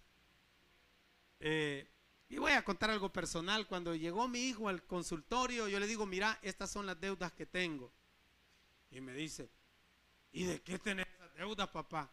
Eh, 1.40 1.88
y 2.30 2.38
voy 2.38 2.54
a 2.54 2.64
contar 2.64 2.90
algo 2.90 3.12
personal. 3.12 3.68
Cuando 3.68 3.94
llegó 3.94 4.28
mi 4.28 4.40
hijo 4.40 4.70
al 4.70 4.84
consultorio, 4.84 5.68
yo 5.68 5.80
le 5.80 5.88
digo, 5.88 6.06
mira, 6.06 6.40
estas 6.42 6.72
son 6.72 6.86
las 6.86 7.00
deudas 7.00 7.32
que 7.34 7.46
tengo. 7.46 7.94
Y 8.90 9.02
me 9.02 9.14
dice, 9.14 9.50
¿y 10.32 10.46
de 10.46 10.62
qué 10.62 10.80
tenés 10.80 11.08
esas 11.40 11.48
deudas, 11.48 11.70
papá? 11.70 12.12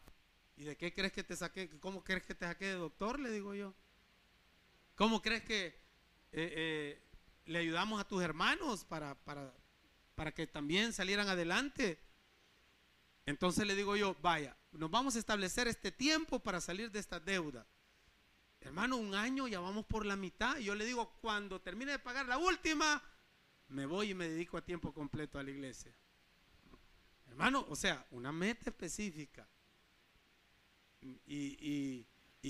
¿Y 0.55 0.63
de 0.63 0.75
qué 0.75 0.93
crees 0.93 1.11
que 1.11 1.23
te 1.23 1.35
saqué? 1.35 1.69
¿Cómo 1.79 2.03
crees 2.03 2.23
que 2.23 2.33
te 2.33 2.45
saqué 2.45 2.65
de 2.65 2.73
doctor? 2.73 3.19
Le 3.19 3.29
digo 3.29 3.53
yo. 3.53 3.73
¿Cómo 4.95 5.21
crees 5.21 5.43
que 5.43 5.67
eh, 5.67 5.73
eh, 6.31 7.03
le 7.45 7.59
ayudamos 7.59 7.99
a 8.01 8.07
tus 8.07 8.23
hermanos 8.23 8.83
para, 8.85 9.15
para, 9.23 9.53
para 10.15 10.33
que 10.33 10.47
también 10.47 10.93
salieran 10.93 11.27
adelante? 11.27 11.99
Entonces 13.25 13.67
le 13.67 13.75
digo 13.75 13.95
yo, 13.95 14.15
vaya, 14.21 14.55
nos 14.71 14.89
vamos 14.89 15.15
a 15.15 15.19
establecer 15.19 15.67
este 15.67 15.91
tiempo 15.91 16.39
para 16.39 16.61
salir 16.61 16.89
de 16.91 16.99
esta 16.99 17.19
deuda. 17.19 17.67
Hermano, 18.61 18.97
un 18.97 19.13
año 19.13 19.47
ya 19.47 19.59
vamos 19.59 19.85
por 19.85 20.05
la 20.05 20.15
mitad. 20.15 20.57
Y 20.57 20.65
yo 20.65 20.75
le 20.75 20.85
digo, 20.85 21.17
cuando 21.21 21.61
termine 21.61 21.91
de 21.91 21.99
pagar 21.99 22.25
la 22.25 22.37
última, 22.37 23.03
me 23.67 23.85
voy 23.85 24.11
y 24.11 24.13
me 24.15 24.27
dedico 24.27 24.57
a 24.57 24.65
tiempo 24.65 24.93
completo 24.93 25.37
a 25.37 25.43
la 25.43 25.51
iglesia. 25.51 25.93
Hermano, 27.37 27.67
o 27.69 27.75
sea, 27.75 28.03
una 28.09 28.31
meta 28.31 28.71
específica. 28.71 29.47
Y, 31.27 32.03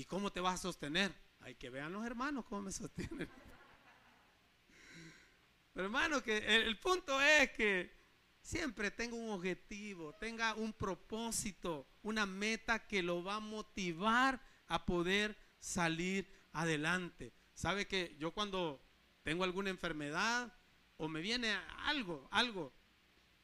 cómo 0.06 0.32
te 0.32 0.40
vas 0.40 0.54
a 0.54 0.62
sostener. 0.62 1.14
Hay 1.40 1.56
que 1.56 1.68
vean 1.68 1.92
los 1.92 2.06
hermanos 2.06 2.46
cómo 2.46 2.62
me 2.62 2.72
sostienen. 2.72 3.28
Pero 5.74 5.84
hermano, 5.84 6.22
que 6.22 6.38
el, 6.38 6.78
punto 6.78 7.20
es 7.20 7.50
que 7.50 7.92
siempre 8.40 8.90
tenga 8.90 9.14
un 9.14 9.28
objetivo, 9.28 10.14
tenga 10.14 10.54
un 10.54 10.72
propósito, 10.72 11.86
una 12.02 12.24
meta 12.24 12.86
que 12.86 13.02
lo 13.02 13.22
va 13.22 13.34
a 13.34 13.40
motivar 13.40 14.40
a 14.68 14.86
poder 14.86 15.36
salir 15.60 16.32
adelante. 16.54 17.34
Sabe 17.52 17.86
que 17.86 18.16
yo 18.18 18.32
cuando 18.32 18.82
tengo 19.22 19.44
alguna 19.44 19.68
enfermedad 19.68 20.50
o 20.96 21.08
me 21.08 21.20
viene 21.20 21.54
algo, 21.80 22.26
algo, 22.30 22.72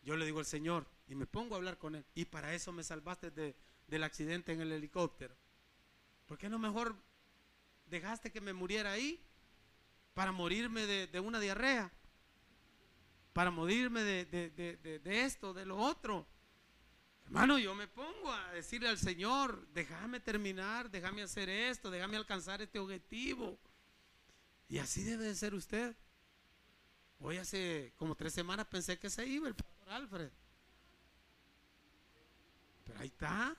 yo 0.00 0.16
le 0.16 0.24
digo 0.24 0.38
al 0.38 0.46
Señor 0.46 0.93
y 1.07 1.14
me 1.14 1.27
pongo 1.27 1.55
a 1.55 1.59
hablar 1.59 1.79
con 1.79 1.95
Él. 1.95 2.05
Y 2.14 2.25
para 2.25 2.55
eso 2.55 2.73
me 2.73 2.83
salvaste 2.83 3.31
del 3.31 4.05
accidente 4.05 4.53
en 4.53 4.61
el 4.61 4.73
helicóptero. 4.73 5.37
¿Por 6.27 6.38
qué 6.38 6.49
no 6.49 6.59
mejor 6.59 6.97
dejaste 7.87 8.33
que 8.33 8.40
me 8.40 8.53
muriera 8.53 8.93
ahí 8.93 9.23
para 10.14 10.33
morirme 10.33 10.87
de, 10.87 11.21
una 11.21 11.40
diarrea? 11.40 11.93
Para 13.33 13.51
morirme 13.51 14.03
de, 14.03 14.25
de 14.25 15.25
esto, 15.25 15.53
de 15.53 15.67
lo 15.67 15.77
otro. 15.77 16.27
Hermano, 17.25 17.59
yo 17.59 17.75
me 17.75 17.88
pongo 17.88 18.33
a 18.33 18.53
decirle 18.53 18.88
al 18.88 18.99
Señor, 18.99 19.67
déjame 19.73 20.21
terminar, 20.21 20.90
déjame 20.90 21.23
hacer 21.23 21.49
esto, 21.49 21.90
déjame 21.90 22.17
alcanzar 22.17 22.61
este 22.62 22.79
objetivo. 22.79 23.59
Y 24.69 24.79
así 24.79 25.03
debe 25.03 25.25
de 25.25 25.35
ser 25.35 25.55
usted. 25.55 25.97
Hoy 27.21 27.38
hace 27.38 27.93
como 27.97 28.14
tres 28.14 28.35
semanas 28.35 28.67
pensé 28.67 28.99
que 28.99 29.09
se 29.09 29.27
iba 29.27 29.49
el 29.49 29.55
pastor 29.55 29.90
Alfred. 29.90 30.31
Pero 32.85 33.01
ahí 33.01 33.09
está. 33.09 33.57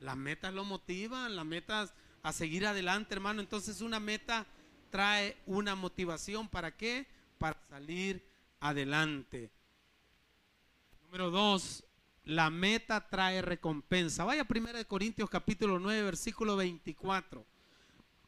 Las 0.00 0.16
metas 0.16 0.54
lo 0.54 0.64
motivan, 0.64 1.34
las 1.34 1.44
metas 1.44 1.92
a 2.22 2.32
seguir 2.32 2.66
adelante, 2.66 3.14
hermano. 3.14 3.40
Entonces 3.40 3.80
una 3.80 4.00
meta 4.00 4.46
trae 4.90 5.36
una 5.46 5.74
motivación. 5.74 6.48
¿Para 6.48 6.76
qué? 6.76 7.06
Para 7.38 7.60
salir 7.68 8.24
adelante. 8.60 9.50
Número 11.04 11.30
dos, 11.30 11.84
la 12.24 12.50
meta 12.50 13.08
trae 13.08 13.42
recompensa. 13.42 14.24
Vaya 14.24 14.44
Primera 14.44 14.78
de 14.78 14.84
Corintios 14.84 15.30
capítulo 15.30 15.78
9, 15.78 16.02
versículo 16.02 16.56
24. 16.56 17.46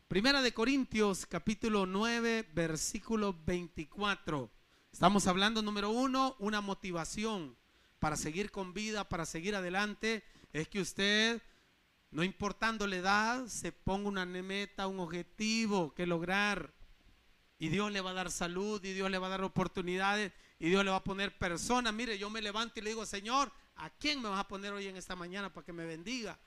Primera 0.09 0.42
de 0.42 0.53
Corintios 0.53 1.26
capítulo 1.26 1.87
9, 1.87 2.48
versículo 2.53 3.37
24. 3.44 4.50
Estamos 4.90 5.26
hablando, 5.29 5.62
número 5.62 5.90
uno, 5.90 6.35
una 6.40 6.61
motivación 6.61 7.60
para 8.00 8.16
seguir 8.16 8.50
con 8.50 8.74
vida, 8.74 9.08
para 9.08 9.24
seguir 9.24 9.54
adelante. 9.54 10.24
Es 10.52 10.66
que 10.66 10.80
usted, 10.80 11.40
no 12.10 12.24
importando 12.24 12.88
la 12.88 12.96
edad, 12.96 13.46
se 13.46 13.70
ponga 13.70 14.08
una 14.08 14.26
meta, 14.26 14.88
un 14.88 14.98
objetivo 14.98 15.94
que 15.94 16.06
lograr. 16.06 16.72
Y 17.60 17.68
Dios 17.68 17.92
le 17.92 18.00
va 18.00 18.10
a 18.10 18.14
dar 18.14 18.32
salud, 18.32 18.82
y 18.84 18.92
Dios 18.92 19.08
le 19.10 19.18
va 19.18 19.28
a 19.28 19.30
dar 19.30 19.44
oportunidades, 19.44 20.32
y 20.58 20.68
Dios 20.70 20.84
le 20.84 20.90
va 20.90 20.96
a 20.96 21.04
poner 21.04 21.38
personas. 21.38 21.94
Mire, 21.94 22.18
yo 22.18 22.28
me 22.30 22.42
levanto 22.42 22.80
y 22.80 22.82
le 22.82 22.90
digo, 22.90 23.06
Señor, 23.06 23.52
¿A 23.80 23.88
quién 23.88 24.20
me 24.20 24.28
vas 24.28 24.40
a 24.40 24.48
poner 24.48 24.74
hoy 24.74 24.88
en 24.88 24.96
esta 24.98 25.16
mañana 25.16 25.50
para 25.50 25.64
que 25.64 25.72
me 25.72 25.86
bendiga 25.86 26.38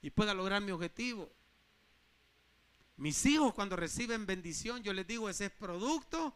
y 0.00 0.10
pueda 0.10 0.32
lograr 0.34 0.62
mi 0.62 0.70
objetivo? 0.70 1.28
Mis 2.96 3.26
hijos 3.26 3.52
cuando 3.54 3.74
reciben 3.74 4.24
bendición, 4.24 4.84
yo 4.84 4.92
les 4.92 5.04
digo, 5.04 5.28
ese 5.28 5.46
es 5.46 5.50
producto 5.50 6.32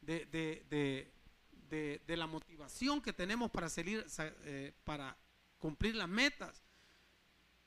de, 0.00 1.12
la 2.06 2.26
motivación 2.26 3.00
que 3.00 3.12
tenemos 3.12 3.50
para, 3.50 3.68
salir, 3.68 4.04
eh, 4.44 4.72
para 4.84 5.16
cumplir 5.58 5.94
las 5.94 6.08
metas. 6.08 6.62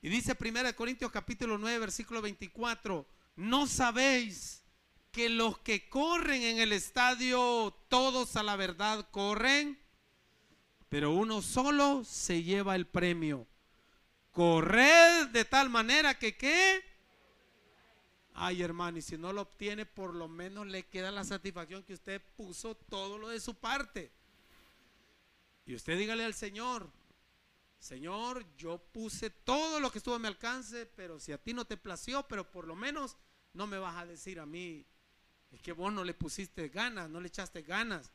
Y 0.02 0.08
dice 0.08 0.36
1 0.38 0.76
Corintios 0.76 1.10
capítulo 1.10 1.56
9, 1.56 1.78
versículo 1.78 2.20
24, 2.20 3.06
no 3.36 3.66
sabéis 3.66 4.62
que 5.10 5.28
los 5.28 5.58
que 5.58 5.88
corren 5.88 6.42
en 6.42 6.58
el 6.58 6.72
estadio, 6.72 7.74
todos 7.88 8.36
a 8.36 8.42
la 8.42 8.56
verdad 8.56 9.08
corren, 9.10 9.78
pero 10.88 11.12
uno 11.12 11.40
solo 11.40 12.04
se 12.04 12.42
lleva 12.42 12.74
el 12.74 12.86
premio. 12.86 13.46
Corred 14.30 15.28
de 15.28 15.44
tal 15.44 15.70
manera 15.70 16.18
que 16.18 16.36
qué. 16.36 16.82
Ay, 18.34 18.62
hermano, 18.62 18.98
y 18.98 19.02
si 19.02 19.16
no 19.16 19.32
lo 19.32 19.42
obtiene, 19.42 19.86
por 19.86 20.12
lo 20.12 20.26
menos 20.26 20.66
le 20.66 20.86
queda 20.86 21.12
la 21.12 21.22
satisfacción 21.22 21.84
que 21.84 21.94
usted 21.94 22.20
puso 22.36 22.74
todo 22.74 23.16
lo 23.16 23.28
de 23.28 23.38
su 23.38 23.54
parte. 23.54 24.10
Y 25.64 25.74
usted 25.76 25.96
dígale 25.96 26.24
al 26.24 26.34
Señor, 26.34 26.90
Señor, 27.78 28.44
yo 28.56 28.78
puse 28.78 29.30
todo 29.30 29.78
lo 29.78 29.92
que 29.92 29.98
estuvo 29.98 30.16
a 30.16 30.18
mi 30.18 30.26
alcance, 30.26 30.86
pero 30.96 31.20
si 31.20 31.32
a 31.32 31.38
ti 31.38 31.54
no 31.54 31.64
te 31.64 31.76
plació, 31.76 32.26
pero 32.26 32.50
por 32.50 32.66
lo 32.66 32.74
menos 32.74 33.16
no 33.52 33.68
me 33.68 33.78
vas 33.78 33.96
a 33.96 34.06
decir 34.06 34.40
a 34.40 34.46
mí, 34.46 34.84
es 35.52 35.62
que 35.62 35.72
vos 35.72 35.92
no 35.92 36.02
le 36.02 36.12
pusiste 36.12 36.68
ganas, 36.70 37.08
no 37.08 37.20
le 37.20 37.28
echaste 37.28 37.62
ganas. 37.62 38.10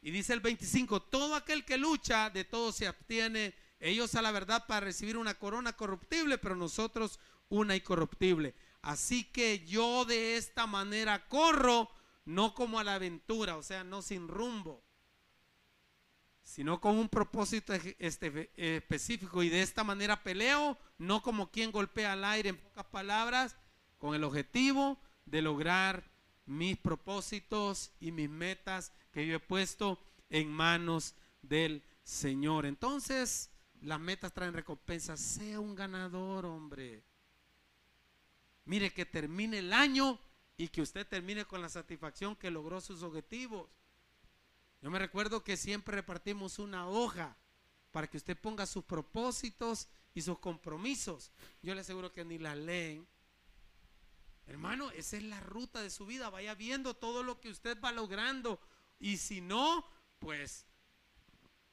Y 0.00 0.10
dice 0.12 0.32
el 0.32 0.40
25, 0.40 1.02
todo 1.02 1.34
aquel 1.34 1.64
que 1.64 1.76
lucha, 1.76 2.30
de 2.30 2.44
todo 2.44 2.72
se 2.72 2.86
abstiene. 2.86 3.54
Ellos 3.78 4.14
a 4.14 4.22
la 4.22 4.32
verdad 4.32 4.66
para 4.66 4.86
recibir 4.86 5.16
una 5.16 5.34
corona 5.34 5.74
corruptible, 5.74 6.38
pero 6.38 6.56
nosotros 6.56 7.20
una 7.50 7.76
incorruptible. 7.76 8.54
Así 8.82 9.24
que 9.24 9.64
yo 9.64 10.04
de 10.04 10.36
esta 10.36 10.66
manera 10.66 11.28
corro, 11.28 11.88
no 12.24 12.54
como 12.54 12.78
a 12.78 12.84
la 12.84 12.96
aventura, 12.96 13.56
o 13.56 13.62
sea, 13.62 13.84
no 13.84 14.02
sin 14.02 14.26
rumbo, 14.28 14.82
sino 16.42 16.80
con 16.80 16.98
un 16.98 17.08
propósito 17.08 17.72
este, 17.72 18.50
específico. 18.56 19.42
Y 19.42 19.48
de 19.48 19.62
esta 19.62 19.84
manera 19.84 20.22
peleo, 20.24 20.76
no 20.98 21.22
como 21.22 21.50
quien 21.50 21.70
golpea 21.70 22.12
al 22.12 22.24
aire, 22.24 22.50
en 22.50 22.56
pocas 22.56 22.84
palabras, 22.86 23.56
con 23.98 24.16
el 24.16 24.24
objetivo 24.24 24.98
de 25.26 25.42
lograr 25.42 26.10
mis 26.44 26.76
propósitos 26.76 27.92
y 28.00 28.10
mis 28.10 28.28
metas 28.28 28.92
que 29.12 29.24
yo 29.26 29.36
he 29.36 29.40
puesto 29.40 30.00
en 30.28 30.50
manos 30.50 31.14
del 31.40 31.84
Señor. 32.02 32.66
Entonces, 32.66 33.50
las 33.80 34.00
metas 34.00 34.32
traen 34.32 34.54
recompensas. 34.54 35.20
Sea 35.20 35.60
un 35.60 35.76
ganador, 35.76 36.46
hombre. 36.46 37.04
Mire 38.64 38.92
que 38.92 39.04
termine 39.04 39.58
el 39.58 39.72
año 39.72 40.18
y 40.56 40.68
que 40.68 40.82
usted 40.82 41.06
termine 41.06 41.44
con 41.44 41.60
la 41.60 41.68
satisfacción 41.68 42.36
que 42.36 42.50
logró 42.50 42.80
sus 42.80 43.02
objetivos. 43.02 43.68
Yo 44.80 44.90
me 44.90 44.98
recuerdo 44.98 45.44
que 45.44 45.56
siempre 45.56 45.96
repartimos 45.96 46.58
una 46.58 46.88
hoja 46.88 47.36
para 47.90 48.08
que 48.08 48.16
usted 48.16 48.36
ponga 48.36 48.66
sus 48.66 48.84
propósitos 48.84 49.88
y 50.14 50.22
sus 50.22 50.38
compromisos. 50.38 51.30
Yo 51.62 51.74
le 51.74 51.80
aseguro 51.80 52.12
que 52.12 52.24
ni 52.24 52.38
la 52.38 52.54
leen. 52.54 53.06
Hermano, 54.46 54.90
esa 54.90 55.16
es 55.16 55.22
la 55.22 55.40
ruta 55.40 55.82
de 55.82 55.90
su 55.90 56.06
vida. 56.06 56.30
Vaya 56.30 56.54
viendo 56.54 56.94
todo 56.94 57.22
lo 57.22 57.40
que 57.40 57.48
usted 57.48 57.80
va 57.80 57.92
logrando. 57.92 58.60
Y 58.98 59.16
si 59.18 59.40
no, 59.40 59.86
pues 60.18 60.66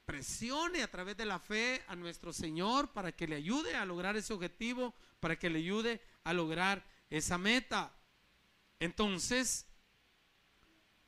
presione 0.05 0.81
a 0.81 0.89
través 0.89 1.15
de 1.17 1.25
la 1.25 1.39
fe 1.39 1.83
a 1.87 1.95
nuestro 1.95 2.33
Señor 2.33 2.91
para 2.93 3.11
que 3.11 3.27
le 3.27 3.35
ayude 3.35 3.75
a 3.75 3.85
lograr 3.85 4.17
ese 4.17 4.33
objetivo, 4.33 4.93
para 5.19 5.37
que 5.37 5.49
le 5.49 5.59
ayude 5.59 6.01
lograr 6.33 6.85
esa 7.09 7.37
meta. 7.37 7.95
Entonces, 8.79 9.67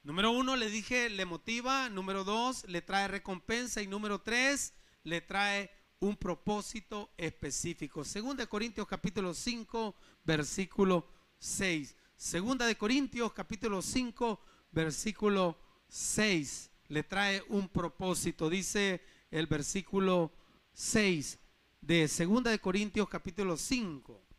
número 0.03 0.31
uno, 0.31 0.55
le 0.55 0.69
dije, 0.69 1.10
le 1.10 1.25
motiva. 1.25 1.89
Número 1.89 2.23
dos, 2.23 2.65
le 2.67 2.81
trae 2.81 3.07
recompensa. 3.07 3.81
Y 3.81 3.88
número 3.88 4.21
tres, 4.21 4.73
le 5.03 5.21
trae 5.21 5.71
un 5.99 6.17
propósito 6.17 7.13
específico. 7.17 8.03
Segunda 8.03 8.43
de 8.43 8.49
Corintios 8.49 8.88
capítulo 8.88 9.34
5, 9.34 9.95
versículo 10.23 11.07
6. 11.38 11.95
Segunda 12.15 12.65
de 12.65 12.75
Corintios 12.75 13.34
capítulo 13.34 13.81
5, 13.81 14.39
versículo 14.71 15.57
6. 15.88 16.71
Le 16.88 17.03
trae 17.03 17.43
un 17.49 17.69
propósito. 17.69 18.49
Dice 18.49 19.01
el 19.29 19.47
versículo 19.47 20.34
6 20.73 21.39
de 21.81 22.07
Segunda 22.07 22.51
de 22.51 22.60
Corintios 22.60 23.07
capítulo 23.07 23.55
5. 23.57 24.30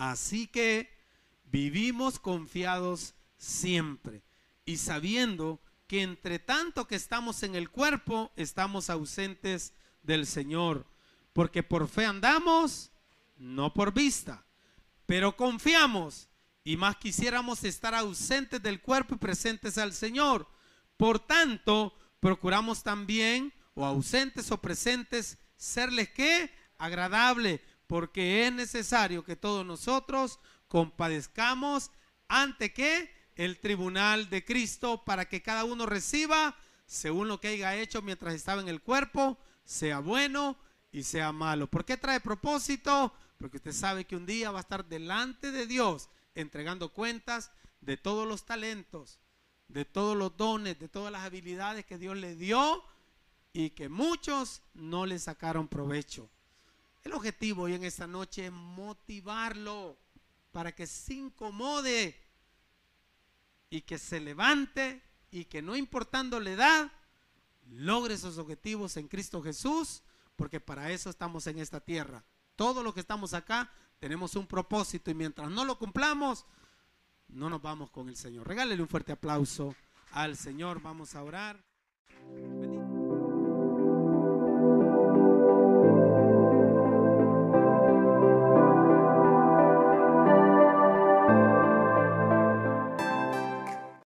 Así 0.00 0.46
que 0.46 0.88
vivimos 1.44 2.18
confiados 2.18 3.12
siempre 3.36 4.22
y 4.64 4.78
sabiendo 4.78 5.60
que 5.86 6.00
entre 6.00 6.38
tanto 6.38 6.88
que 6.88 6.94
estamos 6.94 7.42
en 7.42 7.54
el 7.54 7.68
cuerpo, 7.68 8.32
estamos 8.34 8.88
ausentes 8.88 9.74
del 10.02 10.26
Señor. 10.26 10.86
Porque 11.34 11.62
por 11.62 11.86
fe 11.86 12.06
andamos, 12.06 12.92
no 13.36 13.74
por 13.74 13.92
vista. 13.92 14.46
Pero 15.04 15.36
confiamos 15.36 16.30
y 16.64 16.78
más 16.78 16.96
quisiéramos 16.96 17.62
estar 17.64 17.94
ausentes 17.94 18.62
del 18.62 18.80
cuerpo 18.80 19.16
y 19.16 19.18
presentes 19.18 19.76
al 19.76 19.92
Señor. 19.92 20.48
Por 20.96 21.18
tanto, 21.18 21.94
procuramos 22.20 22.82
también, 22.82 23.52
o 23.74 23.84
ausentes 23.84 24.50
o 24.50 24.62
presentes, 24.62 25.36
serles 25.58 26.08
que 26.08 26.50
agradable, 26.78 27.60
porque 27.90 28.46
es 28.46 28.52
necesario 28.52 29.24
que 29.24 29.34
todos 29.34 29.66
nosotros 29.66 30.38
compadezcamos 30.68 31.90
ante 32.28 32.72
que 32.72 33.10
el 33.34 33.58
tribunal 33.58 34.30
de 34.30 34.44
Cristo 34.44 35.04
para 35.04 35.24
que 35.24 35.42
cada 35.42 35.64
uno 35.64 35.86
reciba 35.86 36.56
según 36.86 37.26
lo 37.26 37.40
que 37.40 37.48
haya 37.48 37.74
hecho 37.74 38.00
mientras 38.00 38.34
estaba 38.34 38.62
en 38.62 38.68
el 38.68 38.80
cuerpo, 38.80 39.38
sea 39.64 39.98
bueno 39.98 40.56
y 40.92 41.02
sea 41.02 41.32
malo. 41.32 41.66
¿Por 41.66 41.84
qué 41.84 41.96
trae 41.96 42.20
propósito? 42.20 43.12
Porque 43.38 43.56
usted 43.56 43.72
sabe 43.72 44.04
que 44.04 44.14
un 44.14 44.24
día 44.24 44.52
va 44.52 44.58
a 44.58 44.62
estar 44.62 44.84
delante 44.84 45.50
de 45.50 45.66
Dios 45.66 46.10
entregando 46.36 46.92
cuentas 46.92 47.50
de 47.80 47.96
todos 47.96 48.28
los 48.28 48.46
talentos, 48.46 49.18
de 49.66 49.84
todos 49.84 50.16
los 50.16 50.36
dones, 50.36 50.78
de 50.78 50.88
todas 50.88 51.10
las 51.10 51.22
habilidades 51.22 51.84
que 51.86 51.98
Dios 51.98 52.16
le 52.16 52.36
dio 52.36 52.84
y 53.52 53.70
que 53.70 53.88
muchos 53.88 54.62
no 54.74 55.06
le 55.06 55.18
sacaron 55.18 55.66
provecho. 55.66 56.30
El 57.02 57.12
objetivo 57.12 57.62
hoy 57.62 57.74
en 57.74 57.84
esta 57.84 58.06
noche 58.06 58.46
es 58.46 58.52
motivarlo 58.52 59.98
para 60.52 60.74
que 60.74 60.86
se 60.86 61.14
incomode 61.14 62.16
y 63.70 63.82
que 63.82 63.98
se 63.98 64.20
levante 64.20 65.02
y 65.30 65.44
que 65.44 65.62
no 65.62 65.76
importando 65.76 66.40
la 66.40 66.50
edad, 66.50 66.92
logre 67.70 68.18
sus 68.18 68.36
objetivos 68.36 68.96
en 68.96 69.08
Cristo 69.08 69.42
Jesús, 69.42 70.02
porque 70.36 70.60
para 70.60 70.90
eso 70.90 71.08
estamos 71.08 71.46
en 71.46 71.58
esta 71.58 71.80
tierra. 71.80 72.24
Todo 72.56 72.82
lo 72.82 72.92
que 72.92 73.00
estamos 73.00 73.32
acá 73.32 73.72
tenemos 73.98 74.34
un 74.34 74.46
propósito 74.46 75.10
y 75.10 75.14
mientras 75.14 75.50
no 75.50 75.64
lo 75.64 75.78
cumplamos, 75.78 76.44
no 77.28 77.48
nos 77.48 77.62
vamos 77.62 77.90
con 77.90 78.08
el 78.08 78.16
Señor. 78.16 78.46
Regálele 78.48 78.82
un 78.82 78.88
fuerte 78.88 79.12
aplauso 79.12 79.74
al 80.12 80.36
Señor. 80.36 80.82
Vamos 80.82 81.14
a 81.14 81.22
orar. 81.22 81.64